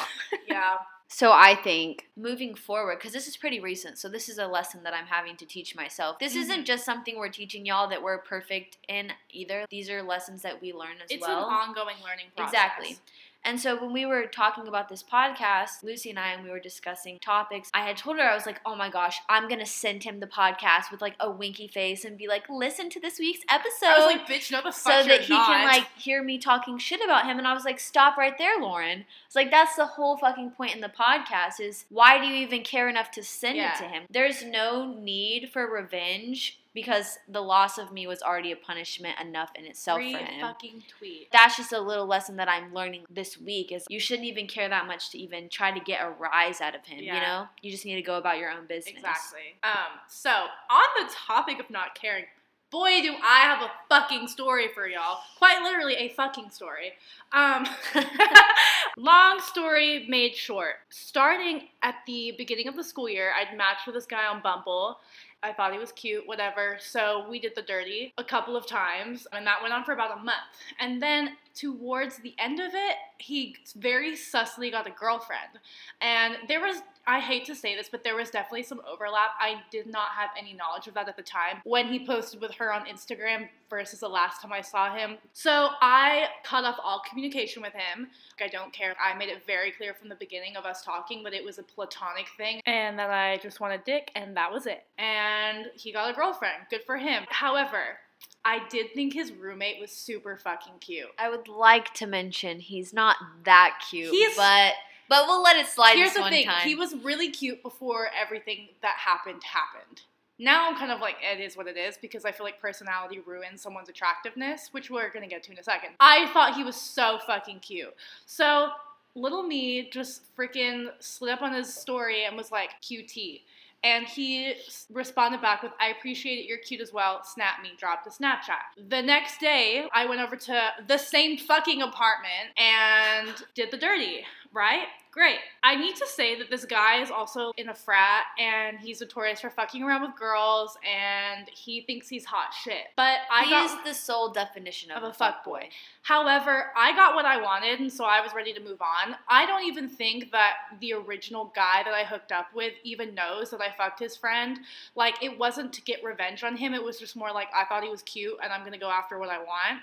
yeah. 0.49 0.77
So 1.11 1.33
I 1.33 1.55
think 1.55 2.07
moving 2.19 2.55
forward, 2.55 2.99
because 2.99 3.15
this 3.15 3.29
is 3.29 3.37
pretty 3.39 3.61
recent, 3.61 3.97
so 3.99 4.11
this 4.11 4.29
is 4.29 4.37
a 4.37 4.47
lesson 4.47 4.83
that 4.83 4.93
I'm 4.93 5.07
having 5.07 5.39
to 5.39 5.47
teach 5.47 5.75
myself. 5.75 6.19
This 6.19 6.35
Mhm. 6.35 6.41
isn't 6.43 6.65
just 6.67 6.85
something 6.85 7.17
we're 7.17 7.31
teaching 7.31 7.65
y'all 7.65 7.89
that 7.89 8.03
we're 8.03 8.19
perfect 8.19 8.77
in 8.89 9.13
either. 9.31 9.65
These 9.71 9.89
are 9.89 10.03
lessons 10.03 10.43
that 10.43 10.61
we 10.61 10.75
learn 10.75 10.97
as 11.03 11.09
well. 11.09 11.17
It's 11.19 11.27
an 11.27 11.33
ongoing 11.33 11.97
learning 12.05 12.27
process. 12.37 12.53
Exactly. 12.53 12.99
And 13.45 13.59
so 13.59 13.81
when 13.81 13.93
we 13.93 14.05
were 14.05 14.27
talking 14.27 14.67
about 14.69 14.89
this 14.89 15.03
podcast, 15.03 15.83
Lucy 15.83 16.11
and 16.11 16.19
I, 16.19 16.33
and 16.33 16.45
we 16.45 16.51
were 16.51 16.59
discussing 16.61 17.19
topics, 17.21 17.71
I 17.73 17.81
had 17.87 17.97
told 17.97 18.19
her, 18.19 18.23
I 18.25 18.35
was 18.35 18.45
like, 18.47 18.61
oh 18.67 18.75
my 18.75 18.91
gosh, 18.91 19.19
I'm 19.29 19.49
going 19.49 19.61
to 19.61 19.67
send 19.67 20.03
him 20.05 20.21
the 20.21 20.27
podcast 20.27 20.91
with 20.91 21.01
like 21.01 21.15
a 21.21 21.31
winky 21.31 21.69
face 21.69 22.05
and 22.05 22.19
be 22.19 22.27
like, 22.29 22.49
listen 22.51 22.91
to 22.91 23.01
this 23.01 23.19
week's 23.19 23.45
episode 23.49 23.87
I 23.87 23.99
was 23.99 24.07
like, 24.17 24.27
bitch, 24.29 24.51
no 24.53 24.61
the 24.63 24.71
so 24.73 24.91
fuck 24.91 25.07
that 25.07 25.07
you're 25.07 25.23
he 25.23 25.33
not. 25.35 25.47
can 25.47 25.67
like 25.67 25.87
hear 25.97 26.23
me 26.23 26.39
talking 26.39 26.79
shit 26.79 27.01
about 27.03 27.25
him 27.27 27.39
and 27.39 27.47
i 27.47 27.53
was 27.55 27.65
like 27.65 27.79
stop 27.81 28.17
right 28.17 28.37
there 28.39 28.61
lauren 28.61 29.05
it's 29.27 29.37
like 29.37 29.51
that's 29.51 29.77
the 29.77 29.87
whole 29.87 30.17
fucking 30.17 30.51
point 30.53 30.75
in 30.75 30.81
the 30.81 30.89
podcast 30.89 31.61
is 31.61 31.85
why 31.91 32.19
do 32.19 32.27
you 32.27 32.35
even 32.45 32.63
care 32.63 32.89
enough 32.89 33.11
to 33.13 33.23
send 33.23 33.57
Yeah. 33.57 33.75
it 33.75 33.79
to 33.79 33.85
him 33.89 34.03
there's 34.11 34.45
no 34.45 34.95
need 34.99 35.51
for 35.53 35.67
revenge 35.71 36.59
because 36.81 37.19
the 37.29 37.41
loss 37.41 37.79
of 37.79 37.93
me 37.93 38.07
was 38.07 38.23
already 38.23 38.53
a 38.53 38.57
punishment 38.57 39.19
enough 39.21 39.51
in 39.55 39.65
itself 39.65 39.99
Free 39.99 40.13
for 40.13 40.19
him 40.19 40.41
fucking 40.41 40.83
tweet. 40.99 41.29
that's 41.33 41.57
just 41.57 41.73
a 41.73 41.81
little 41.81 42.07
lesson 42.07 42.37
that 42.37 42.49
i'm 42.49 42.75
learning 42.75 43.05
this 43.11 43.39
week 43.39 43.73
is 43.73 43.85
you 43.89 44.01
shouldn't 44.01 44.27
even 44.27 44.47
care 44.47 44.69
that 44.69 44.87
much 44.87 45.11
to 45.11 45.19
even 45.19 45.49
try 45.49 45.71
to 45.71 45.81
get 45.81 46.01
a 46.03 46.11
rise 46.11 46.61
out 46.61 46.75
of 46.75 46.85
him 46.85 46.99
you 46.99 47.13
know 47.13 47.47
you 47.63 47.71
just 47.71 47.85
need 47.85 47.95
to 47.97 48.03
go 48.03 48.17
about 48.17 48.39
your 48.39 48.51
own 48.51 48.67
business 48.67 48.97
Exactly. 48.99 49.57
Um, 49.63 50.01
so 50.09 50.31
on 50.31 50.87
the 50.99 51.13
topic 51.15 51.59
of 51.61 51.71
not 51.71 51.95
caring, 51.95 52.25
boy 52.71 53.01
do 53.03 53.15
I 53.23 53.41
have 53.41 53.63
a 53.63 53.71
fucking 53.89 54.29
story 54.29 54.69
for 54.75 54.87
y'all. 54.89 55.19
Quite 55.39 55.63
literally 55.63 55.95
a 55.95 56.09
fucking 56.11 56.51
story. 56.51 56.93
Um, 57.33 57.67
long 58.97 59.41
story 59.41 60.07
made 60.09 60.35
short. 60.35 60.75
Starting 60.91 61.69
at 61.83 61.97
the 62.07 62.35
beginning 62.37 62.69
of 62.69 62.77
the 62.77 62.85
school 62.85 63.09
year, 63.09 63.33
I'd 63.33 63.57
matched 63.57 63.87
with 63.87 63.95
this 63.95 64.07
guy 64.07 64.27
on 64.27 64.43
Bumble. 64.43 64.99
I 65.43 65.53
thought 65.53 65.73
he 65.73 65.79
was 65.79 65.93
cute, 65.93 66.27
whatever. 66.27 66.79
So 66.81 67.27
we 67.29 67.39
did 67.39 67.55
the 67.55 67.63
dirty 67.63 68.13
a 68.19 68.25
couple 68.25 68.57
of 68.57 68.67
times, 68.67 69.27
and 69.33 69.47
that 69.47 69.63
went 69.63 69.73
on 69.73 69.85
for 69.85 69.93
about 69.93 70.19
a 70.19 70.23
month. 70.23 70.39
And 70.81 71.01
then 71.01 71.37
towards 71.55 72.19
the 72.19 72.35
end 72.39 72.61
of 72.61 72.73
it, 72.75 72.97
he 73.19 73.57
very 73.77 74.13
sussly 74.13 74.71
got 74.71 74.87
a 74.87 74.91
girlfriend. 74.91 75.59
And 76.01 76.37
there 76.47 76.61
was, 76.61 76.83
I 77.07 77.21
hate 77.21 77.45
to 77.47 77.55
say 77.55 77.75
this, 77.75 77.89
but 77.91 78.05
there 78.05 78.15
was 78.15 78.31
definitely 78.31 78.63
some 78.63 78.81
overlap. 78.91 79.31
I 79.41 79.63
did 79.71 79.87
not 79.87 80.11
have 80.17 80.31
any 80.39 80.53
knowledge 80.53 80.87
of 80.87 80.95
that 80.95 81.09
at 81.09 81.17
the 81.17 81.23
time 81.23 81.61
when 81.65 81.89
he 81.89 82.07
posted 82.07 82.41
with 82.41 82.53
her 82.55 82.73
on 82.73 82.87
Instagram 82.87 83.49
versus 83.71 84.01
the 84.01 84.09
last 84.09 84.41
time 84.41 84.53
I 84.53 84.61
saw 84.61 84.95
him. 84.95 85.19
So 85.33 85.71
I 85.81 86.29
cut 86.45 86.65
off 86.65 86.79
all 86.83 87.03
communication 87.09 87.63
with 87.63 87.73
him. 87.73 88.09
I 88.41 88.49
don't 88.49 88.73
care. 88.73 88.95
I 89.05 89.17
made 89.17 89.29
it 89.29 89.45
very 89.47 89.73
clear 89.73 89.95
from 89.95 90.09
the 90.09 90.15
beginning 90.15 90.57
of 90.57 90.65
us 90.65 90.83
talking 90.83 91.23
that 91.25 91.35
it 91.35 91.45
was 91.45 91.59
a 91.59 91.63
platonic 91.63 92.27
thing 92.37 92.61
and 92.67 92.99
that 92.99 93.11
I 93.11 93.39
just 93.43 93.61
wanted 93.61 93.85
dick, 93.85 94.11
and 94.15 94.37
that 94.37 94.53
was 94.53 94.67
it. 94.67 94.85
And 94.99 95.67
he 95.75 95.93
got 95.93 96.11
a 96.11 96.15
girlfriend. 96.15 96.57
Good 96.71 96.83
for 96.87 96.97
him. 96.97 97.25
However, 97.29 97.99
I 98.45 98.61
did 98.71 98.95
think 98.95 99.13
his 99.13 99.31
roommate 99.33 99.81
was 99.81 99.91
super 99.91 100.37
fucking 100.37 100.75
cute. 100.81 101.09
i 101.19 101.29
would 101.29 101.49
like 101.49 101.93
to 101.95 102.07
mention 102.07 102.61
he's 102.61 102.93
not 102.95 103.17
that 103.45 103.81
cute 103.91 104.11
He's- 104.11 104.37
but 104.37 104.75
but 105.09 105.27
we'll 105.27 105.43
let 105.43 105.57
it 105.57 105.67
slide 105.67 105.97
Here's 105.97 106.13
this 106.13 106.23
the 106.23 106.29
thing: 106.29 106.47
time 106.47 106.67
he 106.69 106.75
was 106.75 106.95
really 106.97 107.31
cute 107.31 107.63
before 107.63 108.09
everything 108.19 108.69
that 108.83 108.97
happened 108.99 109.43
happened. 109.43 110.03
Now 110.39 110.69
I'm 110.69 110.77
kind 110.77 110.93
of 110.93 111.01
like, 111.01 111.17
it 111.21 111.41
is 111.41 111.57
what 111.57 111.67
it 111.67 111.77
is 111.77 111.97
because 111.97 112.25
I 112.25 112.31
feel 112.31 112.45
like 112.45 112.61
personality 112.61 113.19
ruins 113.27 113.61
someone's 113.63 113.89
attractiveness, 113.89 114.69
which 114.73 114.89
we're 114.91 115.11
gonna 115.11 115.27
get 115.27 115.43
to 115.45 115.53
in 115.53 115.59
a 115.59 115.65
second. 115.65 115.91
I 115.99 116.27
thought 116.33 116.55
he 116.55 116.63
was 116.63 116.77
so 116.77 117.19
fucking 117.27 117.59
cute. 117.61 117.93
So 118.27 118.69
little 119.15 119.43
me 119.43 119.89
just 119.91 120.23
freaking 120.37 120.91
slid 121.01 121.33
up 121.33 121.43
on 121.43 121.55
his 121.55 121.75
story 121.75 122.25
and 122.25 122.37
was 122.37 122.53
like, 122.53 122.71
QT. 122.83 123.41
And 123.85 124.07
he 124.07 124.55
responded 124.91 125.41
back 125.41 125.63
with, 125.63 125.73
I 125.81 125.89
appreciate 125.89 126.39
it, 126.39 126.47
you're 126.47 126.59
cute 126.59 126.81
as 126.81 126.93
well. 126.93 127.21
Snap 127.23 127.63
me, 127.63 127.71
dropped 127.79 128.07
a 128.07 128.11
Snapchat. 128.11 128.89
The 128.89 129.03
next 129.03 129.39
day, 129.39 129.87
I 129.95 130.05
went 130.07 130.21
over 130.21 130.35
to 130.37 130.71
the 130.87 130.99
same 130.99 131.39
fucking 131.39 131.83
apartment 131.83 132.59
and 132.59 133.45
did 133.55 133.71
the 133.71 133.77
dirty, 133.77 134.25
right? 134.53 134.87
great. 135.19 135.39
I 135.65 135.75
need 135.75 135.97
to 135.97 136.07
say 136.07 136.39
that 136.39 136.49
this 136.49 136.65
guy 136.65 137.03
is 137.03 137.11
also 137.11 137.53
in 137.57 137.71
a 137.71 137.75
frat 137.75 138.27
and 138.39 138.79
he's 138.79 139.01
notorious 139.01 139.41
for 139.41 139.51
fucking 139.51 139.83
around 139.83 140.03
with 140.03 140.17
girls 140.17 140.79
and 140.89 141.49
he 141.49 141.81
thinks 141.81 142.09
he's 142.09 142.25
hot 142.25 142.55
shit. 142.55 142.85
But 142.97 143.19
I 143.29 143.45
he 143.45 143.51
got 143.51 143.65
is 143.65 143.85
the 143.85 143.95
sole 143.95 144.31
definition 144.31 144.93
of, 144.93 145.03
of 145.03 145.11
a 145.11 145.13
fuck 145.13 145.45
fuckboy. 145.45 145.45
boy. 145.45 145.69
However, 146.03 146.67
I 146.77 146.95
got 146.95 147.17
what 147.17 147.25
I 147.25 147.43
wanted, 147.43 147.81
and 147.81 147.93
so 147.93 148.05
I 148.05 148.21
was 148.21 148.33
ready 148.33 148.53
to 148.55 148.61
move 148.61 148.81
on. 148.81 149.17
I 149.29 149.45
don't 149.45 149.65
even 149.65 149.89
think 149.89 150.31
that 150.31 150.55
the 150.81 150.93
original 150.93 151.53
guy 151.55 151.83
that 151.83 151.93
I 151.93 152.05
hooked 152.05 152.31
up 152.31 152.55
with 152.55 152.75
even 152.85 153.15
knows 153.15 153.51
that 153.51 153.61
I 153.61 153.75
fucked 153.77 153.99
his 153.99 154.17
friend. 154.17 154.61
Like, 154.95 155.23
it 155.23 155.37
wasn't 155.37 155.73
to 155.75 155.83
get 155.83 156.05
revenge 156.05 156.45
on 156.45 156.57
him, 156.57 156.75
it 156.75 156.83
was 156.83 156.99
just 156.99 157.17
more 157.17 157.33
like 157.33 157.49
I 157.55 157.65
thought 157.65 157.83
he 157.83 157.91
was 157.91 158.03
cute 158.03 158.39
and 158.43 158.53
I'm 158.53 158.63
gonna 158.63 158.79
go 158.79 158.91
after 158.91 159.19
what 159.19 159.31
I 159.31 159.39
want. 159.39 159.81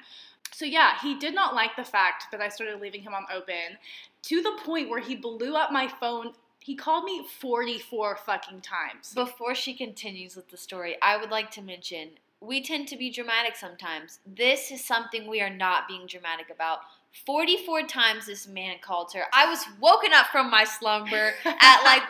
So, 0.55 0.63
yeah, 0.63 0.93
he 1.01 1.15
did 1.15 1.35
not 1.35 1.53
like 1.53 1.75
the 1.75 1.83
fact 1.83 2.27
that 2.31 2.39
I 2.39 2.47
started 2.47 2.79
leaving 2.79 3.01
him 3.01 3.13
on 3.13 3.25
open 3.29 3.77
to 4.21 4.41
the 4.41 4.57
point 4.63 4.89
where 4.89 5.01
he 5.01 5.13
blew 5.13 5.53
up 5.53 5.69
my 5.69 5.89
phone. 5.99 6.31
He 6.59 6.75
called 6.75 7.03
me 7.03 7.27
44 7.41 8.15
fucking 8.25 8.61
times. 8.61 9.13
Before 9.13 9.53
she 9.53 9.73
continues 9.73 10.33
with 10.33 10.49
the 10.49 10.55
story, 10.55 10.95
I 11.01 11.17
would 11.17 11.29
like 11.29 11.51
to 11.51 11.61
mention 11.61 12.11
we 12.39 12.63
tend 12.63 12.87
to 12.87 12.95
be 12.95 13.09
dramatic 13.09 13.57
sometimes. 13.57 14.19
This 14.25 14.71
is 14.71 14.81
something 14.81 15.27
we 15.27 15.41
are 15.41 15.53
not 15.53 15.89
being 15.89 16.07
dramatic 16.07 16.49
about. 16.49 16.79
44 17.25 17.83
times 17.83 18.25
this 18.25 18.47
man 18.47 18.77
called 18.81 19.11
her. 19.11 19.23
I 19.33 19.49
was 19.49 19.65
woken 19.81 20.13
up 20.13 20.27
from 20.27 20.49
my 20.49 20.63
slumber 20.63 21.33
at 21.45 21.83
like 21.83 22.03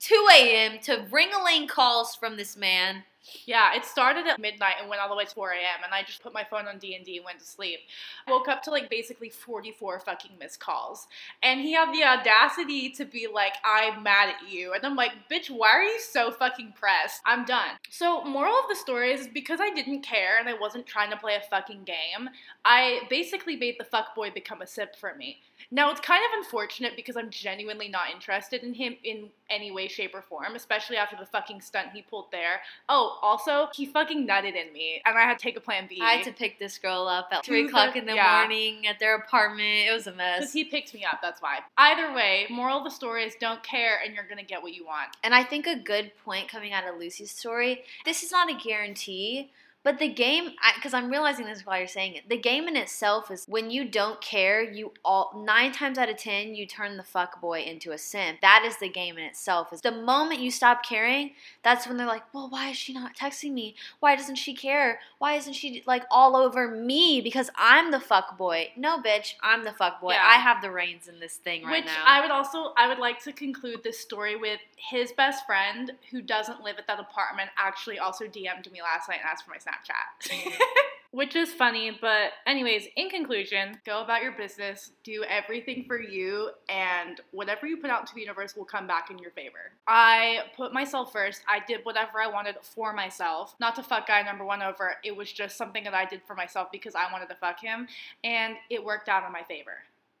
2 0.00 0.28
a.m. 0.34 0.80
to 0.82 1.06
ring 1.10 1.30
a 1.34 1.42
ling 1.42 1.66
calls 1.66 2.14
from 2.14 2.36
this 2.36 2.58
man. 2.58 3.04
Yeah, 3.46 3.74
it 3.74 3.84
started 3.84 4.26
at 4.26 4.40
midnight 4.40 4.74
and 4.80 4.88
went 4.88 5.00
all 5.00 5.08
the 5.08 5.14
way 5.14 5.24
to 5.24 5.34
4 5.34 5.50
a.m. 5.50 5.84
and 5.84 5.92
I 5.92 6.02
just 6.02 6.22
put 6.22 6.32
my 6.32 6.44
phone 6.44 6.66
on 6.66 6.78
D&D 6.78 7.16
and 7.16 7.24
went 7.24 7.38
to 7.38 7.44
sleep. 7.44 7.80
Woke 8.28 8.48
up 8.48 8.62
to 8.64 8.70
like 8.70 8.90
basically 8.90 9.28
44 9.28 10.00
fucking 10.00 10.32
missed 10.38 10.60
calls. 10.60 11.06
And 11.42 11.60
he 11.60 11.72
had 11.72 11.92
the 11.92 12.04
audacity 12.04 12.90
to 12.90 13.04
be 13.04 13.28
like, 13.32 13.54
I'm 13.64 14.02
mad 14.02 14.30
at 14.30 14.50
you. 14.50 14.72
And 14.72 14.84
I'm 14.84 14.96
like, 14.96 15.12
bitch, 15.30 15.50
why 15.50 15.70
are 15.70 15.82
you 15.82 16.00
so 16.00 16.30
fucking 16.30 16.74
pressed? 16.78 17.20
I'm 17.24 17.44
done. 17.44 17.76
So, 17.90 18.24
moral 18.24 18.54
of 18.54 18.68
the 18.68 18.76
story 18.76 19.12
is 19.12 19.28
because 19.28 19.60
I 19.60 19.70
didn't 19.70 20.02
care 20.02 20.38
and 20.38 20.48
I 20.48 20.54
wasn't 20.54 20.86
trying 20.86 21.10
to 21.10 21.16
play 21.16 21.36
a 21.36 21.48
fucking 21.48 21.84
game, 21.84 22.30
I 22.64 23.00
basically 23.10 23.56
made 23.56 23.76
the 23.78 23.84
fuckboy 23.84 24.34
become 24.34 24.62
a 24.62 24.66
simp 24.66 24.96
for 24.96 25.14
me. 25.14 25.38
Now, 25.70 25.90
it's 25.90 26.00
kind 26.00 26.22
of 26.24 26.38
unfortunate 26.38 26.94
because 26.96 27.16
I'm 27.16 27.30
genuinely 27.30 27.88
not 27.88 28.10
interested 28.12 28.62
in 28.62 28.74
him 28.74 28.96
in 29.02 29.28
any 29.48 29.70
way, 29.70 29.88
shape, 29.88 30.14
or 30.14 30.22
form, 30.22 30.54
especially 30.54 30.96
after 30.96 31.16
the 31.16 31.26
fucking 31.26 31.60
stunt 31.60 31.88
he 31.92 32.02
pulled 32.02 32.30
there. 32.32 32.60
Oh, 32.88 33.18
also, 33.22 33.68
he 33.74 33.86
fucking 33.86 34.26
nutted 34.26 34.56
in 34.56 34.72
me, 34.72 35.02
and 35.04 35.16
I 35.16 35.22
had 35.22 35.38
to 35.38 35.42
take 35.42 35.56
a 35.56 35.60
plan 35.60 35.86
B. 35.88 36.00
I 36.02 36.14
had 36.14 36.24
to 36.24 36.32
pick 36.32 36.58
this 36.58 36.78
girl 36.78 37.06
up 37.08 37.28
at 37.32 37.44
3 37.44 37.66
o'clock 37.66 37.96
in 37.96 38.06
the 38.06 38.14
yeah. 38.14 38.38
morning 38.40 38.86
at 38.86 38.98
their 38.98 39.16
apartment. 39.16 39.88
It 39.88 39.92
was 39.92 40.06
a 40.06 40.12
mess. 40.12 40.38
Because 40.38 40.48
mess. 40.48 40.52
he 40.52 40.64
picked 40.64 40.94
me 40.94 41.04
up, 41.04 41.20
that's 41.22 41.40
why. 41.40 41.60
Either 41.78 42.12
way, 42.14 42.46
moral 42.50 42.78
of 42.78 42.84
the 42.84 42.90
story 42.90 43.24
is 43.24 43.34
don't 43.40 43.62
care 43.62 43.98
and 44.04 44.14
you're 44.14 44.26
gonna 44.28 44.42
get 44.42 44.62
what 44.62 44.74
you 44.74 44.84
want. 44.84 45.08
And 45.22 45.34
I 45.34 45.44
think 45.44 45.66
a 45.66 45.76
good 45.76 46.12
point 46.24 46.48
coming 46.48 46.72
out 46.72 46.86
of 46.86 46.98
Lucy's 46.98 47.30
story 47.30 47.84
this 48.04 48.22
is 48.22 48.32
not 48.32 48.50
a 48.50 48.54
guarantee, 48.54 49.50
but 49.86 50.00
the 50.00 50.08
game, 50.08 50.50
because 50.74 50.92
I'm 50.94 51.08
realizing 51.12 51.46
this 51.46 51.64
while 51.64 51.78
you're 51.78 51.86
saying 51.86 52.16
it, 52.16 52.28
the 52.28 52.36
game 52.36 52.66
in 52.66 52.74
itself 52.74 53.30
is 53.30 53.44
when 53.46 53.70
you 53.70 53.88
don't 53.88 54.20
care, 54.20 54.60
you 54.60 54.92
all, 55.04 55.44
nine 55.46 55.70
times 55.70 55.96
out 55.96 56.08
of 56.08 56.16
ten, 56.16 56.56
you 56.56 56.66
turn 56.66 56.96
the 56.96 57.04
fuck 57.04 57.40
boy 57.40 57.60
into 57.60 57.92
a 57.92 57.98
simp. 57.98 58.40
That 58.40 58.64
is 58.66 58.78
the 58.78 58.88
game 58.88 59.16
in 59.16 59.22
itself. 59.22 59.72
Is 59.72 59.82
the 59.82 59.92
moment 59.92 60.40
you 60.40 60.50
stop 60.50 60.84
caring, 60.84 61.34
that's 61.62 61.86
when 61.86 61.98
they're 61.98 62.06
like, 62.08 62.24
well, 62.34 62.48
why 62.50 62.70
is 62.70 62.76
she 62.76 62.94
not 62.94 63.14
texting 63.16 63.52
me? 63.52 63.76
Why 64.00 64.16
doesn't 64.16 64.34
she 64.34 64.54
care? 64.54 64.98
Why 65.18 65.34
isn't 65.34 65.52
she 65.52 65.84
like 65.86 66.02
all 66.10 66.34
over 66.34 66.66
me? 66.66 67.20
Because 67.20 67.48
I'm 67.54 67.92
the 67.92 68.00
fuck 68.00 68.36
boy. 68.36 68.70
No, 68.76 69.00
bitch, 69.00 69.34
I'm 69.40 69.62
the 69.62 69.70
fuck 69.70 70.00
boy. 70.00 70.14
Yeah. 70.14 70.24
I 70.26 70.38
have 70.38 70.62
the 70.62 70.72
reins 70.72 71.06
in 71.06 71.20
this 71.20 71.36
thing 71.36 71.62
right 71.62 71.70
now. 71.70 71.76
Which 71.76 71.86
now. 71.86 72.02
I 72.04 72.20
would 72.22 72.32
also 72.32 72.72
I 72.76 72.88
would 72.88 72.98
like 72.98 73.22
to 73.22 73.32
conclude 73.32 73.84
this 73.84 74.00
story 74.00 74.34
with 74.34 74.58
his 74.74 75.12
best 75.12 75.46
friend 75.46 75.92
who 76.10 76.22
doesn't 76.22 76.64
live 76.64 76.74
at 76.76 76.88
that 76.88 76.98
apartment 76.98 77.50
actually 77.56 78.00
also 78.00 78.24
DM'd 78.24 78.68
me 78.72 78.82
last 78.82 79.08
night 79.08 79.20
and 79.20 79.30
asked 79.30 79.44
for 79.44 79.52
my 79.52 79.58
Snapchat. 79.58 79.75
Mm-hmm. 79.84 80.50
Which 81.12 81.34
is 81.34 81.54
funny, 81.54 81.96
but 81.98 82.32
anyways, 82.46 82.88
in 82.96 83.08
conclusion, 83.08 83.78
go 83.86 84.02
about 84.02 84.22
your 84.22 84.32
business, 84.32 84.90
do 85.02 85.24
everything 85.26 85.84
for 85.86 85.98
you, 85.98 86.50
and 86.68 87.20
whatever 87.30 87.66
you 87.66 87.78
put 87.78 87.88
out 87.88 88.00
into 88.00 88.14
the 88.14 88.20
universe 88.20 88.54
will 88.54 88.66
come 88.66 88.86
back 88.86 89.10
in 89.10 89.18
your 89.18 89.30
favor. 89.30 89.72
I 89.86 90.40
put 90.56 90.74
myself 90.74 91.12
first. 91.12 91.42
I 91.48 91.60
did 91.66 91.80
whatever 91.84 92.20
I 92.20 92.26
wanted 92.26 92.56
for 92.60 92.92
myself. 92.92 93.54
Not 93.60 93.76
to 93.76 93.82
fuck 93.82 94.08
guy 94.08 94.22
number 94.22 94.44
one 94.44 94.60
over. 94.60 94.96
It 95.04 95.16
was 95.16 95.32
just 95.32 95.56
something 95.56 95.84
that 95.84 95.94
I 95.94 96.04
did 96.04 96.20
for 96.26 96.34
myself 96.34 96.70
because 96.70 96.94
I 96.94 97.10
wanted 97.10 97.30
to 97.30 97.36
fuck 97.36 97.60
him, 97.60 97.86
and 98.22 98.56
it 98.68 98.84
worked 98.84 99.08
out 99.08 99.24
in 99.24 99.32
my 99.32 99.42
favor. 99.44 99.78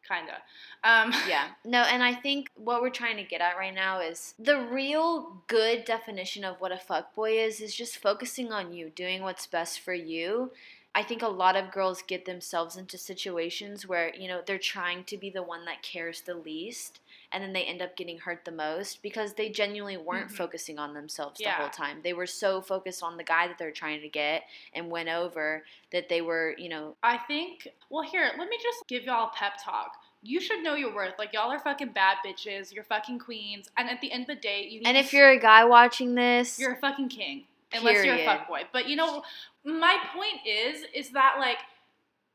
Kinda. 0.08 0.42
Um, 0.84 1.12
Yeah. 1.28 1.48
No, 1.64 1.82
and 1.82 2.02
I 2.02 2.14
think 2.14 2.50
what 2.54 2.80
we're 2.80 2.90
trying 2.90 3.16
to 3.16 3.24
get 3.24 3.40
at 3.40 3.56
right 3.56 3.74
now 3.74 4.00
is 4.00 4.34
the 4.38 4.58
real 4.60 5.42
good 5.48 5.84
definition 5.84 6.44
of 6.44 6.60
what 6.60 6.72
a 6.72 6.76
fuckboy 6.76 7.44
is 7.44 7.60
is 7.60 7.74
just 7.74 7.98
focusing 7.98 8.52
on 8.52 8.72
you, 8.72 8.90
doing 8.90 9.22
what's 9.22 9.46
best 9.46 9.80
for 9.80 9.94
you. 9.94 10.52
I 10.94 11.02
think 11.02 11.20
a 11.22 11.28
lot 11.28 11.56
of 11.56 11.72
girls 11.72 12.02
get 12.02 12.24
themselves 12.24 12.76
into 12.76 12.96
situations 12.96 13.86
where, 13.86 14.14
you 14.14 14.28
know, 14.28 14.40
they're 14.46 14.58
trying 14.58 15.04
to 15.04 15.18
be 15.18 15.28
the 15.28 15.42
one 15.42 15.64
that 15.66 15.82
cares 15.82 16.22
the 16.22 16.34
least 16.34 17.00
and 17.32 17.42
then 17.42 17.52
they 17.52 17.62
end 17.64 17.82
up 17.82 17.96
getting 17.96 18.18
hurt 18.18 18.44
the 18.44 18.52
most 18.52 19.02
because 19.02 19.34
they 19.34 19.48
genuinely 19.48 19.96
weren't 19.96 20.28
Mhm. 20.30 20.36
focusing 20.36 20.78
on 20.78 20.94
themselves 20.94 21.38
the 21.38 21.50
whole 21.50 21.68
time. 21.68 22.00
They 22.02 22.12
were 22.12 22.26
so 22.26 22.60
focused 22.60 23.02
on 23.02 23.16
the 23.16 23.24
guy 23.24 23.48
that 23.48 23.58
they're 23.58 23.70
trying 23.70 24.00
to 24.02 24.08
get 24.08 24.44
and 24.72 24.90
went 24.90 25.08
over 25.08 25.64
that 25.92 26.08
they 26.08 26.20
were, 26.20 26.54
you 26.58 26.68
know, 26.68 26.96
I 27.02 27.18
think, 27.18 27.68
well, 27.90 28.02
here, 28.02 28.30
let 28.38 28.48
me 28.48 28.58
just 28.62 28.86
give 28.88 29.04
y'all 29.04 29.28
a 29.28 29.36
pep 29.36 29.54
talk. 29.62 30.00
You 30.22 30.40
should 30.40 30.62
know 30.62 30.74
your 30.74 30.92
worth. 30.94 31.14
Like, 31.18 31.32
y'all 31.32 31.52
are 31.52 31.58
fucking 31.58 31.90
bad 31.92 32.16
bitches. 32.26 32.72
You're 32.74 32.84
fucking 32.84 33.18
queens. 33.20 33.68
And 33.76 33.88
at 33.88 34.00
the 34.00 34.10
end 34.10 34.22
of 34.22 34.28
the 34.28 34.34
day, 34.40 34.62
you 34.64 34.80
need 34.80 34.86
and 34.88 34.96
if 34.96 35.12
you're 35.12 35.30
a 35.30 35.38
guy 35.38 35.64
watching 35.64 36.14
this, 36.16 36.58
you're 36.58 36.72
a 36.72 36.76
fucking 36.76 37.08
king. 37.10 37.44
Unless 37.72 38.04
you're 38.04 38.14
a 38.14 38.18
Period. 38.18 38.40
fuckboy. 38.48 38.64
But 38.72 38.88
you 38.88 38.96
know, 38.96 39.22
my 39.64 39.98
point 40.14 40.46
is, 40.46 40.84
is 40.94 41.10
that 41.10 41.36
like 41.38 41.58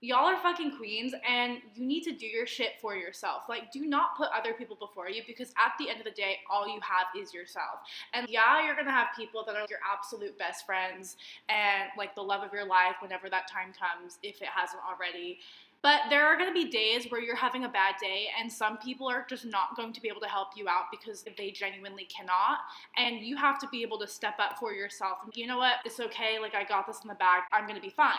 y'all 0.02 0.26
are 0.26 0.38
fucking 0.42 0.76
queens 0.78 1.14
and 1.28 1.60
you 1.76 1.86
need 1.86 2.02
to 2.02 2.12
do 2.12 2.26
your 2.26 2.48
shit 2.48 2.72
for 2.82 2.96
yourself. 2.96 3.44
Like 3.48 3.72
do 3.72 3.86
not 3.86 4.18
put 4.18 4.30
other 4.36 4.54
people 4.54 4.76
before 4.76 5.10
you 5.10 5.22
because 5.26 5.50
at 5.50 5.74
the 5.80 5.90
end 5.90 6.00
of 6.00 6.06
the 6.06 6.12
day, 6.12 6.40
all 6.50 6.68
you 6.68 6.80
have 6.82 7.08
is 7.16 7.34
yourself. 7.34 7.80
And 8.14 8.28
yeah, 8.28 8.66
you're 8.66 8.76
gonna 8.76 8.92
have 8.92 9.10
people 9.16 9.44
that 9.46 9.56
are 9.56 9.66
your 9.70 9.80
absolute 9.90 10.38
best 10.38 10.66
friends 10.66 11.18
and 11.50 11.90
like 11.98 12.16
the 12.16 12.22
love 12.22 12.44
of 12.44 12.52
your 12.52 12.66
life 12.66 12.96
whenever 13.00 13.30
that 13.30 13.50
time 13.50 13.74
comes, 13.80 14.18
if 14.24 14.42
it 14.42 14.50
hasn't 14.54 14.82
already. 14.84 15.40
But 15.84 16.02
there 16.10 16.26
are 16.26 16.38
going 16.38 16.50
to 16.50 16.54
be 16.54 16.70
days 16.70 17.08
where 17.10 17.22
you're 17.22 17.36
having 17.36 17.64
a 17.64 17.70
bad 17.70 17.96
day, 18.00 18.28
and 18.40 18.52
some 18.52 18.78
people 18.78 19.10
are 19.10 19.26
just 19.28 19.46
not 19.46 19.76
going 19.76 19.94
to 19.94 20.02
be 20.02 20.08
able 20.08 20.22
to 20.22 20.28
help 20.28 20.50
you 20.56 20.68
out 20.70 20.86
because 20.92 21.26
they 21.38 21.52
genuinely 21.52 22.06
cannot. 22.06 22.60
And 22.98 23.22
you 23.22 23.36
have 23.38 23.58
to 23.60 23.68
be 23.70 23.82
able 23.82 23.98
to 24.00 24.08
step 24.08 24.36
up 24.40 24.60
for 24.60 24.74
yourself. 24.74 25.18
And 25.24 25.36
you 25.36 25.48
know 25.48 25.58
what? 25.58 25.76
It's 25.84 26.00
okay. 26.00 26.38
Like, 26.40 26.54
I 26.54 26.64
got 26.64 26.86
this 26.86 27.00
in 27.02 27.08
the 27.08 27.16
bag. 27.16 27.44
I'm 27.52 27.64
going 27.64 27.76
to 27.76 27.82
be 27.82 27.90
fine. 27.90 28.14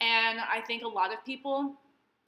And 0.00 0.38
I 0.40 0.62
think 0.66 0.82
a 0.82 0.88
lot 0.88 1.12
of 1.12 1.22
people, 1.24 1.74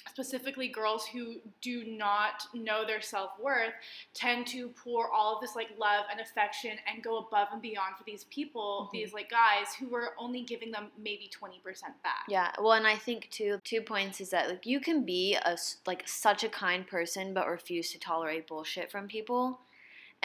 specifically 0.08 0.68
girls 0.68 1.06
who 1.06 1.36
do 1.60 1.84
not 1.84 2.44
know 2.54 2.86
their 2.86 3.00
self 3.00 3.30
worth, 3.40 3.72
tend 4.14 4.46
to 4.48 4.68
pour 4.68 5.10
all 5.12 5.34
of 5.34 5.40
this 5.40 5.54
like 5.56 5.68
love 5.78 6.04
and 6.10 6.20
affection 6.20 6.72
and 6.92 7.02
go 7.02 7.18
above 7.18 7.48
and 7.52 7.60
beyond 7.62 7.96
for 7.96 8.04
these 8.04 8.24
people, 8.24 8.88
Mhm. 8.88 8.92
these 8.92 9.12
like 9.12 9.30
guys 9.30 9.74
who 9.78 9.88
were 9.88 10.14
only 10.18 10.42
giving 10.42 10.70
them 10.70 10.90
maybe 10.96 11.28
20% 11.28 12.00
back. 12.02 12.24
Yeah, 12.28 12.52
well, 12.58 12.72
and 12.72 12.86
I 12.86 12.96
think 12.96 13.30
too, 13.30 13.60
two 13.64 13.80
points 13.82 14.20
is 14.20 14.30
that 14.30 14.48
like 14.48 14.66
you 14.66 14.80
can 14.80 15.04
be 15.04 15.34
a 15.34 15.56
like 15.86 16.06
such 16.08 16.44
a 16.44 16.48
kind 16.48 16.86
person, 16.86 17.34
but 17.34 17.48
refuse 17.48 17.90
to 17.92 17.98
tolerate 17.98 18.46
bullshit 18.46 18.90
from 18.90 19.08
people. 19.08 19.60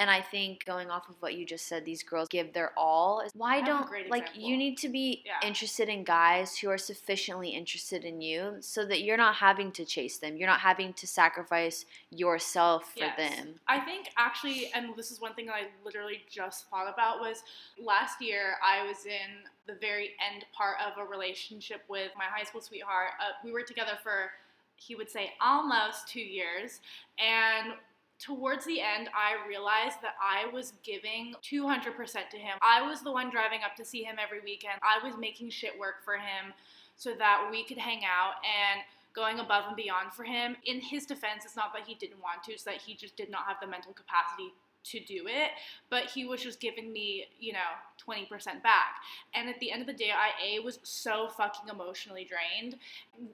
And 0.02 0.10
I 0.10 0.20
think 0.20 0.66
going 0.66 0.90
off 0.90 1.10
of 1.10 1.16
what 1.22 1.36
you 1.36 1.46
just 1.46 1.68
said, 1.68 1.86
these 1.86 2.02
girls 2.02 2.28
give 2.28 2.54
their 2.54 2.72
all. 2.76 3.24
Why 3.36 3.62
don't 3.62 3.88
like 4.10 4.30
you 4.34 4.58
need 4.58 4.80
to 4.80 4.90
be 4.90 5.22
Yeah. 5.24 5.40
interested 5.44 5.90
in 5.90 6.04
guys 6.04 6.58
who 6.58 6.72
are 6.72 6.78
sufficiently 6.80 7.50
interested 7.50 8.04
in 8.04 8.20
you, 8.20 8.58
so 8.62 8.84
that 8.86 9.02
you're 9.04 9.16
not 9.16 9.36
having 9.36 9.72
to 9.74 9.86
chase 9.86 10.18
them. 10.18 10.38
You're 10.38 10.50
not 10.50 10.62
having 10.62 10.94
to 10.94 11.06
sacrifice 11.06 11.86
yourself 12.10 12.94
for 12.94 13.02
Yes. 13.02 13.16
them. 13.16 13.60
I 13.68 13.80
think 13.80 14.12
actually, 14.18 14.74
and 14.74 14.96
this 14.96 15.12
is 15.12 15.22
one 15.22 15.36
thing 15.36 15.52
I 15.52 15.68
literally 15.86 16.26
just 16.28 16.68
thought 16.72 16.92
about 16.92 17.20
was 17.20 17.44
last 17.78 18.20
year 18.24 18.58
I 18.64 18.84
was 18.88 19.06
in 19.06 19.48
the 19.68 19.76
very 19.76 20.16
end 20.20 20.46
part 20.52 20.78
of 20.82 20.98
a 20.98 21.06
relationship 21.06 21.84
with 21.88 22.12
my 22.18 22.26
high 22.26 22.44
school 22.44 22.62
sweetheart. 22.62 23.12
Uh, 23.20 23.34
we 23.44 23.52
were 23.52 23.62
together 23.62 24.00
for, 24.02 24.32
he 24.78 24.96
would 24.96 25.12
say, 25.12 25.34
almost 25.40 26.08
two 26.08 26.22
years, 26.22 26.82
and 27.20 27.74
towards 28.22 28.66
the 28.66 28.80
end, 28.80 29.10
I 29.18 29.36
realized 29.48 29.98
that 30.04 30.14
I 30.22 30.52
was 30.54 30.74
giving 30.84 31.34
200% 31.44 32.30
to 32.30 32.38
him. 32.38 32.58
I 32.62 32.88
was 32.88 33.02
the 33.02 33.12
one 33.12 33.32
driving 33.32 33.62
up 33.66 33.76
to 33.78 33.86
see 33.86 34.04
him 34.04 34.18
every 34.22 34.40
weekend. 34.40 34.76
I 34.84 35.04
was 35.06 35.18
making 35.18 35.50
shit 35.50 35.78
work 35.78 36.06
for 36.06 36.14
him 36.14 36.54
so 36.96 37.14
that 37.18 37.50
we 37.50 37.66
could 37.66 37.80
hang 37.80 38.02
out 38.06 38.36
and 38.46 38.82
going 39.14 39.40
above 39.40 39.66
and 39.68 39.76
beyond 39.76 40.14
for 40.14 40.24
him. 40.24 40.56
In 40.66 40.80
his 40.80 41.06
defense, 41.06 41.44
it's 41.44 41.56
not 41.56 41.74
that 41.74 41.88
he 41.88 41.96
didn't 41.96 42.22
want 42.22 42.44
to, 42.44 42.54
it's 42.54 42.64
that 42.64 42.76
he 42.76 42.94
just 42.94 43.18
did 43.18 43.30
not 43.30 43.44
have 43.48 43.58
the 43.60 43.68
mental 43.68 43.92
capacity 43.92 44.54
to 44.84 45.00
do 45.00 45.26
it, 45.28 45.52
but 45.90 46.06
he 46.06 46.26
was 46.26 46.42
just 46.42 46.60
giving 46.60 46.92
me, 46.92 47.26
you 47.40 47.54
know, 47.54 47.60
20% 48.08 48.30
back. 48.64 48.96
And 49.36 49.48
at 49.48 49.60
the 49.60 49.72
end 49.72 49.82
of 49.82 49.88
the 49.88 49.94
day, 49.94 50.12
I 50.12 50.58
A 50.58 50.60
was 50.60 50.80
so 50.84 51.30
fucking 51.30 51.70
emotionally 51.70 52.28
drained. 52.28 52.78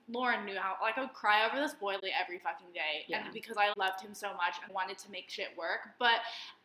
Lauren 0.09 0.45
knew 0.45 0.57
how, 0.57 0.75
like, 0.81 0.97
I 0.97 1.01
would 1.01 1.13
cry 1.13 1.47
over 1.47 1.59
this 1.61 1.73
boy 1.73 1.93
like, 1.93 2.11
every 2.19 2.39
fucking 2.39 2.73
day. 2.73 3.05
Yeah. 3.07 3.23
And 3.23 3.33
because 3.33 3.55
I 3.57 3.71
loved 3.79 4.01
him 4.01 4.13
so 4.13 4.33
much 4.33 4.55
and 4.63 4.73
wanted 4.73 4.97
to 4.99 5.11
make 5.11 5.29
shit 5.29 5.49
work. 5.57 5.89
But 5.99 6.19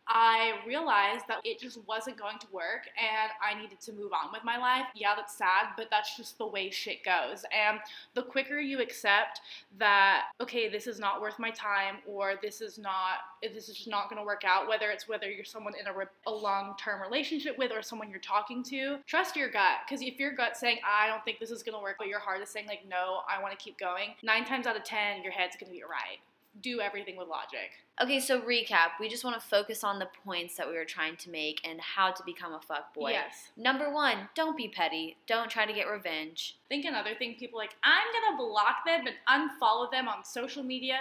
I 0.09 0.55
realized 0.67 1.27
that 1.29 1.41
it 1.45 1.61
just 1.61 1.79
wasn't 1.87 2.19
going 2.19 2.39
to 2.39 2.47
work 2.53 2.89
and 2.99 3.31
I 3.41 3.61
needed 3.61 3.81
to 3.81 3.93
move 3.93 4.13
on 4.13 4.33
with 4.33 4.45
my 4.45 4.59
life. 4.59 4.87
Yeah, 4.95 5.15
that's 5.15 5.37
sad, 5.37 5.69
but 5.77 5.89
that's 5.91 6.17
just 6.17 6.39
the 6.39 6.47
way 6.47 6.71
shit 6.71 7.05
goes. 7.05 7.45
And 7.53 7.79
the 8.15 8.23
quicker 8.23 8.59
you 8.59 8.81
accept 8.81 9.41
that, 9.79 10.25
okay, 10.41 10.69
this 10.69 10.87
is 10.87 10.99
not 10.99 11.21
worth 11.21 11.39
my 11.39 11.51
time 11.51 11.97
or 12.07 12.35
this 12.43 12.61
is 12.61 12.79
not, 12.79 13.19
this 13.43 13.69
is 13.69 13.77
just 13.77 13.89
not 13.89 14.09
going 14.09 14.21
to 14.21 14.27
work 14.27 14.43
out, 14.45 14.69
whether 14.69 14.91
it's 14.91 15.09
whether 15.09 15.31
you're 15.31 15.45
someone 15.45 15.75
in 15.81 15.87
a, 15.87 15.93
re- 15.93 16.07
a 16.27 16.31
long 16.31 16.75
term 16.79 17.01
relationship 17.01 17.57
with 17.57 17.71
or 17.73 17.83
someone 17.83 18.11
you're 18.11 18.19
talking 18.19 18.63
to, 18.65 18.99
trust 19.07 19.37
your 19.37 19.51
gut. 19.51 19.79
Because 19.87 20.03
if 20.03 20.19
your 20.19 20.33
gut's 20.33 20.61
saying, 20.61 20.79
I 20.87 21.07
don't 21.07 21.25
think 21.25 21.39
this 21.39 21.51
is 21.51 21.63
going 21.63 21.77
to 21.77 21.83
work, 21.83 21.97
but 21.99 22.09
your 22.09 22.21
heart 22.21 22.43
is 22.43 22.49
saying, 22.49 22.67
like, 22.67 22.87
no, 22.89 23.21
I 23.29 23.41
want 23.41 23.57
to 23.57 23.63
keep 23.63 23.79
going, 23.79 24.15
nine 24.23 24.45
times 24.45 24.67
out 24.67 24.77
of 24.77 24.85
10, 24.85 25.23
your 25.23 25.33
head's 25.33 25.57
going 25.57 25.71
to 25.71 25.77
be 25.77 25.83
right. 25.83 26.19
Do 26.61 26.81
everything 26.81 27.17
with 27.17 27.29
logic. 27.29 27.71
Okay, 28.01 28.21
so 28.21 28.41
recap. 28.41 28.99
We 29.01 29.09
just 29.09 29.25
want 29.25 29.41
to 29.41 29.47
focus 29.47 29.85
on 29.85 29.99
the 29.99 30.09
points 30.25 30.57
that 30.57 30.69
we 30.69 30.75
were 30.75 30.85
trying 30.85 31.17
to 31.17 31.31
make 31.31 31.61
and 31.69 31.81
how 31.81 32.11
to 32.11 32.23
become 32.25 32.53
a 32.53 32.59
fuckboy. 32.59 33.11
Yes. 33.11 33.49
Number 33.57 33.93
one, 33.93 34.29
don't 34.35 34.57
be 34.57 34.69
petty. 34.69 35.17
Don't 35.27 35.51
try 35.51 35.67
to 35.67 35.73
get 35.73 35.89
revenge. 35.89 36.57
I 36.67 36.75
think 36.75 36.87
another 36.87 37.15
thing 37.15 37.35
people 37.39 37.59
like 37.59 37.75
i'm 37.85 38.07
gonna 38.15 38.49
block 38.49 38.87
them 38.87 39.05
and 39.07 39.51
unfollow 39.61 39.91
them 39.91 40.09
on 40.09 40.25
social 40.25 40.63
media 40.63 41.01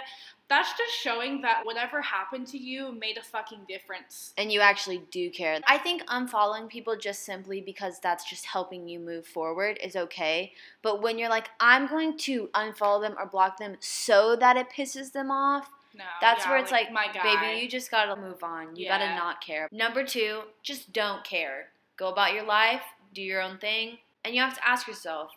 that's 0.52 0.76
just 0.76 0.92
showing 0.92 1.40
that 1.40 1.62
whatever 1.64 2.02
happened 2.02 2.46
to 2.46 2.58
you 2.58 2.92
made 2.92 3.16
a 3.16 3.22
fucking 3.22 3.60
difference 3.66 4.34
And 4.36 4.52
you 4.52 4.60
actually 4.60 5.02
do 5.10 5.30
care. 5.30 5.58
I 5.66 5.78
think 5.78 6.04
unfollowing 6.08 6.68
people 6.68 6.94
just 6.94 7.24
simply 7.24 7.62
because 7.62 7.98
that's 8.00 8.28
just 8.28 8.44
helping 8.44 8.86
you 8.86 8.98
move 8.98 9.26
forward 9.26 9.78
is 9.82 9.96
okay. 9.96 10.52
But 10.82 11.00
when 11.00 11.18
you're 11.18 11.30
like, 11.30 11.48
I'm 11.58 11.86
going 11.86 12.18
to 12.18 12.48
unfollow 12.48 13.00
them 13.00 13.14
or 13.18 13.24
block 13.24 13.58
them 13.58 13.76
so 13.80 14.36
that 14.36 14.58
it 14.58 14.66
pisses 14.70 15.12
them 15.12 15.30
off, 15.30 15.70
no 15.96 16.04
That's 16.20 16.44
yeah, 16.44 16.50
where 16.50 16.58
it's 16.58 16.70
like, 16.70 16.92
my 16.92 17.06
guy 17.12 17.22
baby, 17.22 17.62
you 17.62 17.68
just 17.68 17.90
gotta 17.90 18.20
move 18.20 18.42
on. 18.42 18.76
You 18.76 18.88
gotta 18.88 19.14
not 19.14 19.40
care. 19.40 19.68
Number 19.72 20.04
two, 20.04 20.42
just 20.62 20.92
don't 20.92 21.24
care. 21.24 21.68
Go 21.96 22.10
about 22.10 22.34
your 22.34 22.44
life, 22.44 22.82
do 23.14 23.22
your 23.22 23.40
own 23.40 23.56
thing, 23.58 23.98
and 24.24 24.34
you 24.34 24.42
have 24.42 24.54
to 24.54 24.68
ask 24.68 24.86
yourself 24.86 25.30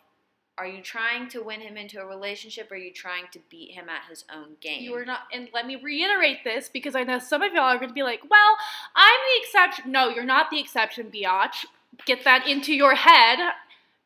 are 0.58 0.66
you 0.66 0.82
trying 0.82 1.28
to 1.28 1.42
win 1.42 1.60
him 1.60 1.76
into 1.76 2.00
a 2.00 2.06
relationship 2.06 2.70
or 2.70 2.74
are 2.74 2.78
you 2.78 2.92
trying 2.92 3.24
to 3.32 3.38
beat 3.50 3.72
him 3.72 3.88
at 3.88 4.08
his 4.08 4.24
own 4.34 4.56
game? 4.60 4.82
you 4.82 4.94
are 4.94 5.04
not 5.04 5.20
and 5.32 5.48
let 5.52 5.66
me 5.66 5.76
reiterate 5.76 6.38
this 6.44 6.68
because 6.68 6.94
i 6.94 7.02
know 7.02 7.18
some 7.18 7.42
of 7.42 7.52
y'all 7.52 7.64
are 7.64 7.78
going 7.78 7.88
to 7.88 7.94
be 7.94 8.02
like 8.02 8.22
well 8.30 8.56
i'm 8.94 9.20
the 9.34 9.42
exception 9.42 9.92
no 9.92 10.08
you're 10.08 10.24
not 10.24 10.50
the 10.50 10.60
exception 10.60 11.10
biatch. 11.10 11.66
Get 12.04 12.24
that 12.24 12.46
into 12.46 12.74
your 12.74 12.94
head. 12.94 13.38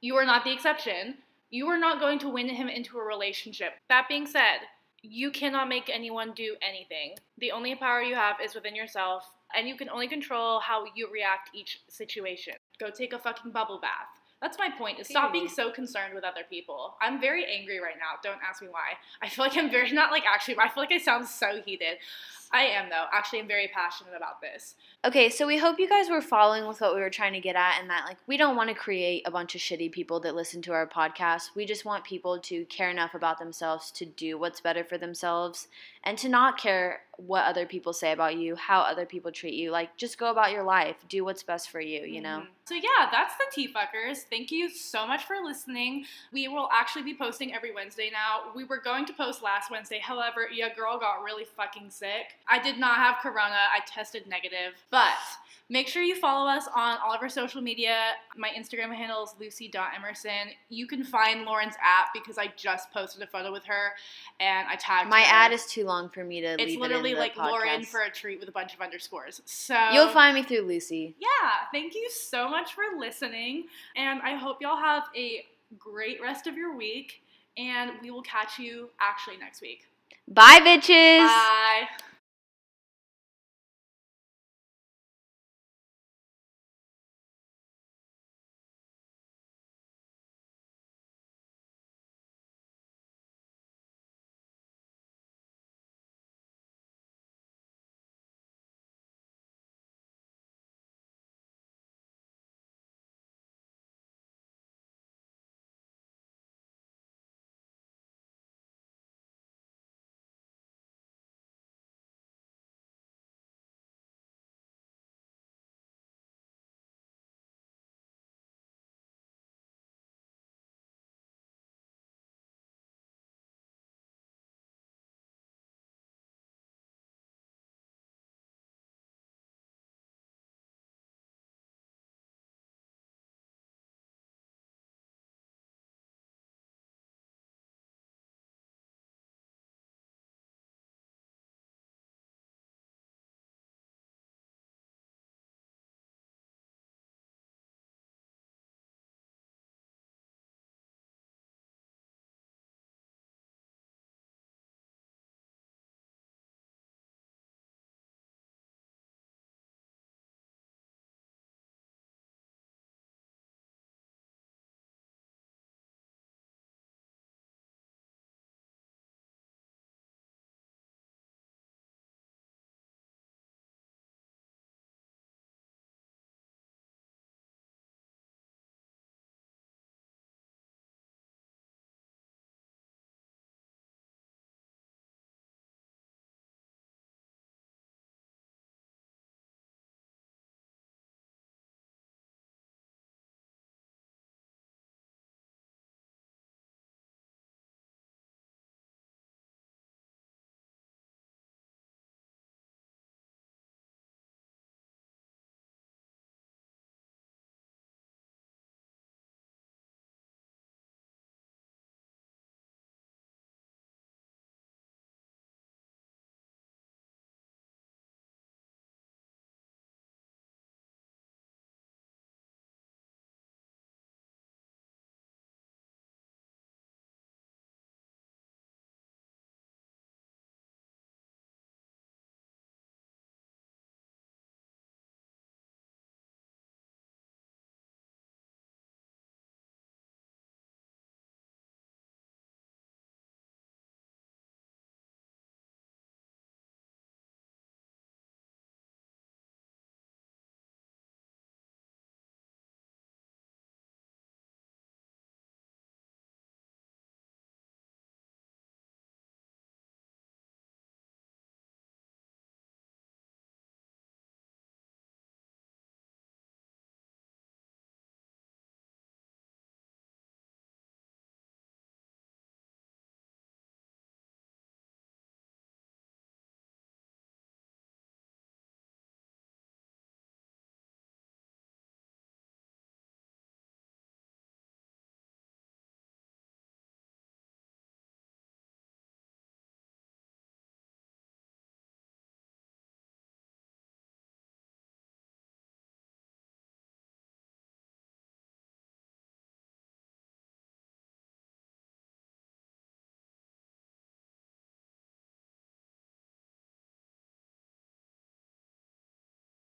You 0.01 0.15
are 0.17 0.25
not 0.25 0.45
the 0.45 0.53
exception. 0.53 1.17
You 1.51 1.67
are 1.69 1.79
not 1.79 1.99
going 1.99 2.21
to 2.21 2.29
win 2.29 2.49
him 2.49 2.69
into 2.69 2.99
a 2.99 3.05
relationship. 3.05 3.73
That 3.89 4.07
being 4.09 4.27
said 4.27 4.61
you 5.03 5.31
cannot 5.31 5.69
make 5.69 5.89
anyone 5.89 6.33
do 6.37 6.57
anything. 6.61 7.15
The 7.39 7.53
only 7.53 7.75
power 7.75 8.03
you 8.03 8.15
have 8.15 8.37
is 8.45 8.55
within 8.55 8.75
yourself 8.75 9.25
and 9.57 9.67
you 9.67 9.75
can 9.75 9.89
only 9.89 10.07
control 10.07 10.61
how 10.61 10.85
you 10.95 11.11
react 11.11 11.51
each 11.55 11.81
situation. 11.89 12.55
Go 12.79 12.91
take 12.91 13.13
a 13.13 13.19
fucking 13.19 13.51
bubble 13.51 13.81
bath 13.81 14.20
that's 14.41 14.59
my 14.59 14.71
point 14.71 14.99
is 14.99 15.07
stop 15.07 15.33
being 15.33 15.49
so 15.49 15.71
concerned 15.71 16.15
with 16.15 16.25
other 16.25 16.43
people. 16.49 16.95
I'm 17.01 17.21
very 17.21 17.45
angry 17.45 17.79
right 17.81 17.97
now 17.99 18.19
don't 18.23 18.41
ask 18.49 18.63
me 18.63 18.69
why. 18.71 18.99
I 19.23 19.29
feel 19.29 19.45
like 19.45 19.57
i'm 19.57 19.71
very 19.71 19.91
not 19.93 20.11
like 20.11 20.25
actually 20.27 20.57
i 20.59 20.69
feel 20.69 20.83
like 20.83 20.93
i 20.93 20.99
sound 20.99 21.27
so 21.27 21.61
heated 21.65 21.99
i 22.53 22.63
am 22.63 22.89
though 22.91 23.07
actually 23.13 23.41
i'm 23.41 23.49
very 23.49 23.69
passionate 23.69 24.15
about 24.17 24.41
this 24.41 24.75
Okay, 25.03 25.31
so 25.31 25.47
we 25.47 25.57
hope 25.57 25.79
you 25.79 25.89
guys 25.89 26.11
were 26.11 26.21
following 26.21 26.67
with 26.67 26.83
what 26.83 26.95
we 26.95 27.01
were 27.01 27.09
trying 27.09 27.33
to 27.33 27.41
get 27.41 27.57
at, 27.57 27.81
and 27.81 27.89
that 27.89 28.05
like 28.05 28.19
we 28.27 28.37
don't 28.37 28.55
want 28.55 28.69
to 28.69 28.75
create 28.75 29.23
a 29.25 29.31
bunch 29.31 29.55
of 29.55 29.63
shitty 29.63 29.91
people 29.91 30.21
that 30.21 30.35
listen 30.35 30.61
to 30.61 30.73
our 30.75 30.87
podcast. 30.87 31.55
We 31.57 31.65
just 31.65 31.87
want 31.87 32.05
people 32.05 32.39
to 32.41 32.67
care 32.67 32.91
enough 32.91 33.15
about 33.15 33.39
themselves 33.39 33.91
to 33.93 34.05
do 34.05 34.37
what's 34.37 34.61
better 34.61 34.85
for 34.85 34.99
themselves 34.99 35.69
and 36.05 36.19
to 36.19 36.29
not 36.29 36.59
care 36.59 37.01
what 37.17 37.45
other 37.45 37.65
people 37.65 37.95
say 37.95 38.13
about 38.13 38.37
you, 38.37 38.57
how 38.57 38.81
other 38.81 39.07
people 39.07 39.33
treat 39.33 39.55
you. 39.55 39.71
Like 39.71 39.97
just 39.97 40.19
go 40.19 40.31
about 40.31 40.53
your 40.53 40.65
life, 40.65 40.97
do 41.09 41.25
what's 41.25 41.43
best 41.43 41.71
for 41.71 41.81
you, 41.81 42.03
you 42.03 42.21
know. 42.21 42.43
Mhm. 42.43 42.49
So 42.67 42.75
yeah, 42.75 43.09
that's 43.11 43.37
the 43.37 43.45
Tea 43.53 43.73
Fuckers. 43.73 44.19
Thank 44.29 44.51
you 44.51 44.69
so 44.69 45.07
much 45.07 45.25
for 45.25 45.37
listening. 45.43 46.05
We 46.33 46.49
will 46.49 46.69
actually 46.73 47.03
be 47.03 47.15
posting 47.15 47.55
every 47.55 47.73
Wednesday 47.73 48.11
now. 48.11 48.53
We 48.55 48.65
were 48.65 48.79
going 48.79 49.07
to 49.07 49.13
post 49.15 49.43
last 49.43 49.71
Wednesday, 49.71 49.99
however, 49.99 50.49
yeah, 50.53 50.75
girl 50.75 50.99
got 50.99 51.23
really 51.25 51.45
fucking 51.45 51.91
sick. 51.91 52.37
I 52.49 52.59
did 52.63 52.79
not 52.79 52.97
have 52.97 53.17
corona. 53.23 53.55
I 53.73 53.81
tested 53.87 54.27
negative. 54.27 54.75
But 54.91 55.15
make 55.69 55.87
sure 55.87 56.03
you 56.03 56.17
follow 56.17 56.49
us 56.51 56.67
on 56.75 56.99
all 57.05 57.13
of 57.15 57.23
our 57.23 57.29
social 57.29 57.61
media. 57.63 57.97
My 58.37 58.49
Instagram 58.49 58.93
handle 58.95 59.23
is 59.25 59.35
lucy.emerson. 59.39 60.53
You 60.69 60.87
can 60.87 61.05
find 61.05 61.45
Lauren's 61.45 61.75
app 61.77 62.09
because 62.13 62.39
I 62.39 62.53
just 62.57 62.91
posted 62.93 63.23
a 63.23 63.27
photo 63.27 63.53
with 63.53 63.65
her 63.67 63.93
and 64.41 64.67
I 64.69 64.75
tagged 64.77 65.09
My 65.09 65.21
her. 65.21 65.27
ad 65.33 65.53
is 65.53 65.67
too 65.67 65.85
long 65.85 66.09
for 66.09 66.25
me 66.25 66.41
to 66.41 66.55
it's 66.55 66.65
leave 66.65 66.81
literally 66.81 67.11
it 67.11 67.13
in 67.13 67.19
the 67.19 67.21
like 67.21 67.37
Lauren 67.37 67.85
for 67.85 68.01
a 68.03 68.11
treat 68.11 68.41
with 68.41 68.49
a 68.49 68.53
bunch 68.53 68.75
of 68.75 68.81
underscores. 68.81 69.41
So 69.45 69.79
You'll 69.93 70.09
find 70.09 70.35
me 70.35 70.43
through 70.43 70.63
Lucy. 70.63 71.15
yeah, 71.21 71.51
thank 71.73 71.95
you 71.95 72.09
so 72.11 72.49
much 72.49 72.73
for 72.75 72.83
listening. 72.99 73.67
And 73.97 74.21
I 74.23 74.35
hope 74.35 74.59
y'all 74.61 74.77
have 74.77 75.05
a 75.17 75.45
great 75.79 76.21
rest 76.21 76.47
of 76.49 76.57
your 76.57 76.77
week. 76.77 77.23
And 77.57 77.93
we 78.03 78.11
will 78.11 78.23
catch 78.23 78.59
you 78.59 78.91
actually 79.01 79.37
next 79.37 79.61
week. 79.61 79.87
Bye, 80.27 80.61
bitches. 80.63 81.19
Bye. 81.27 81.83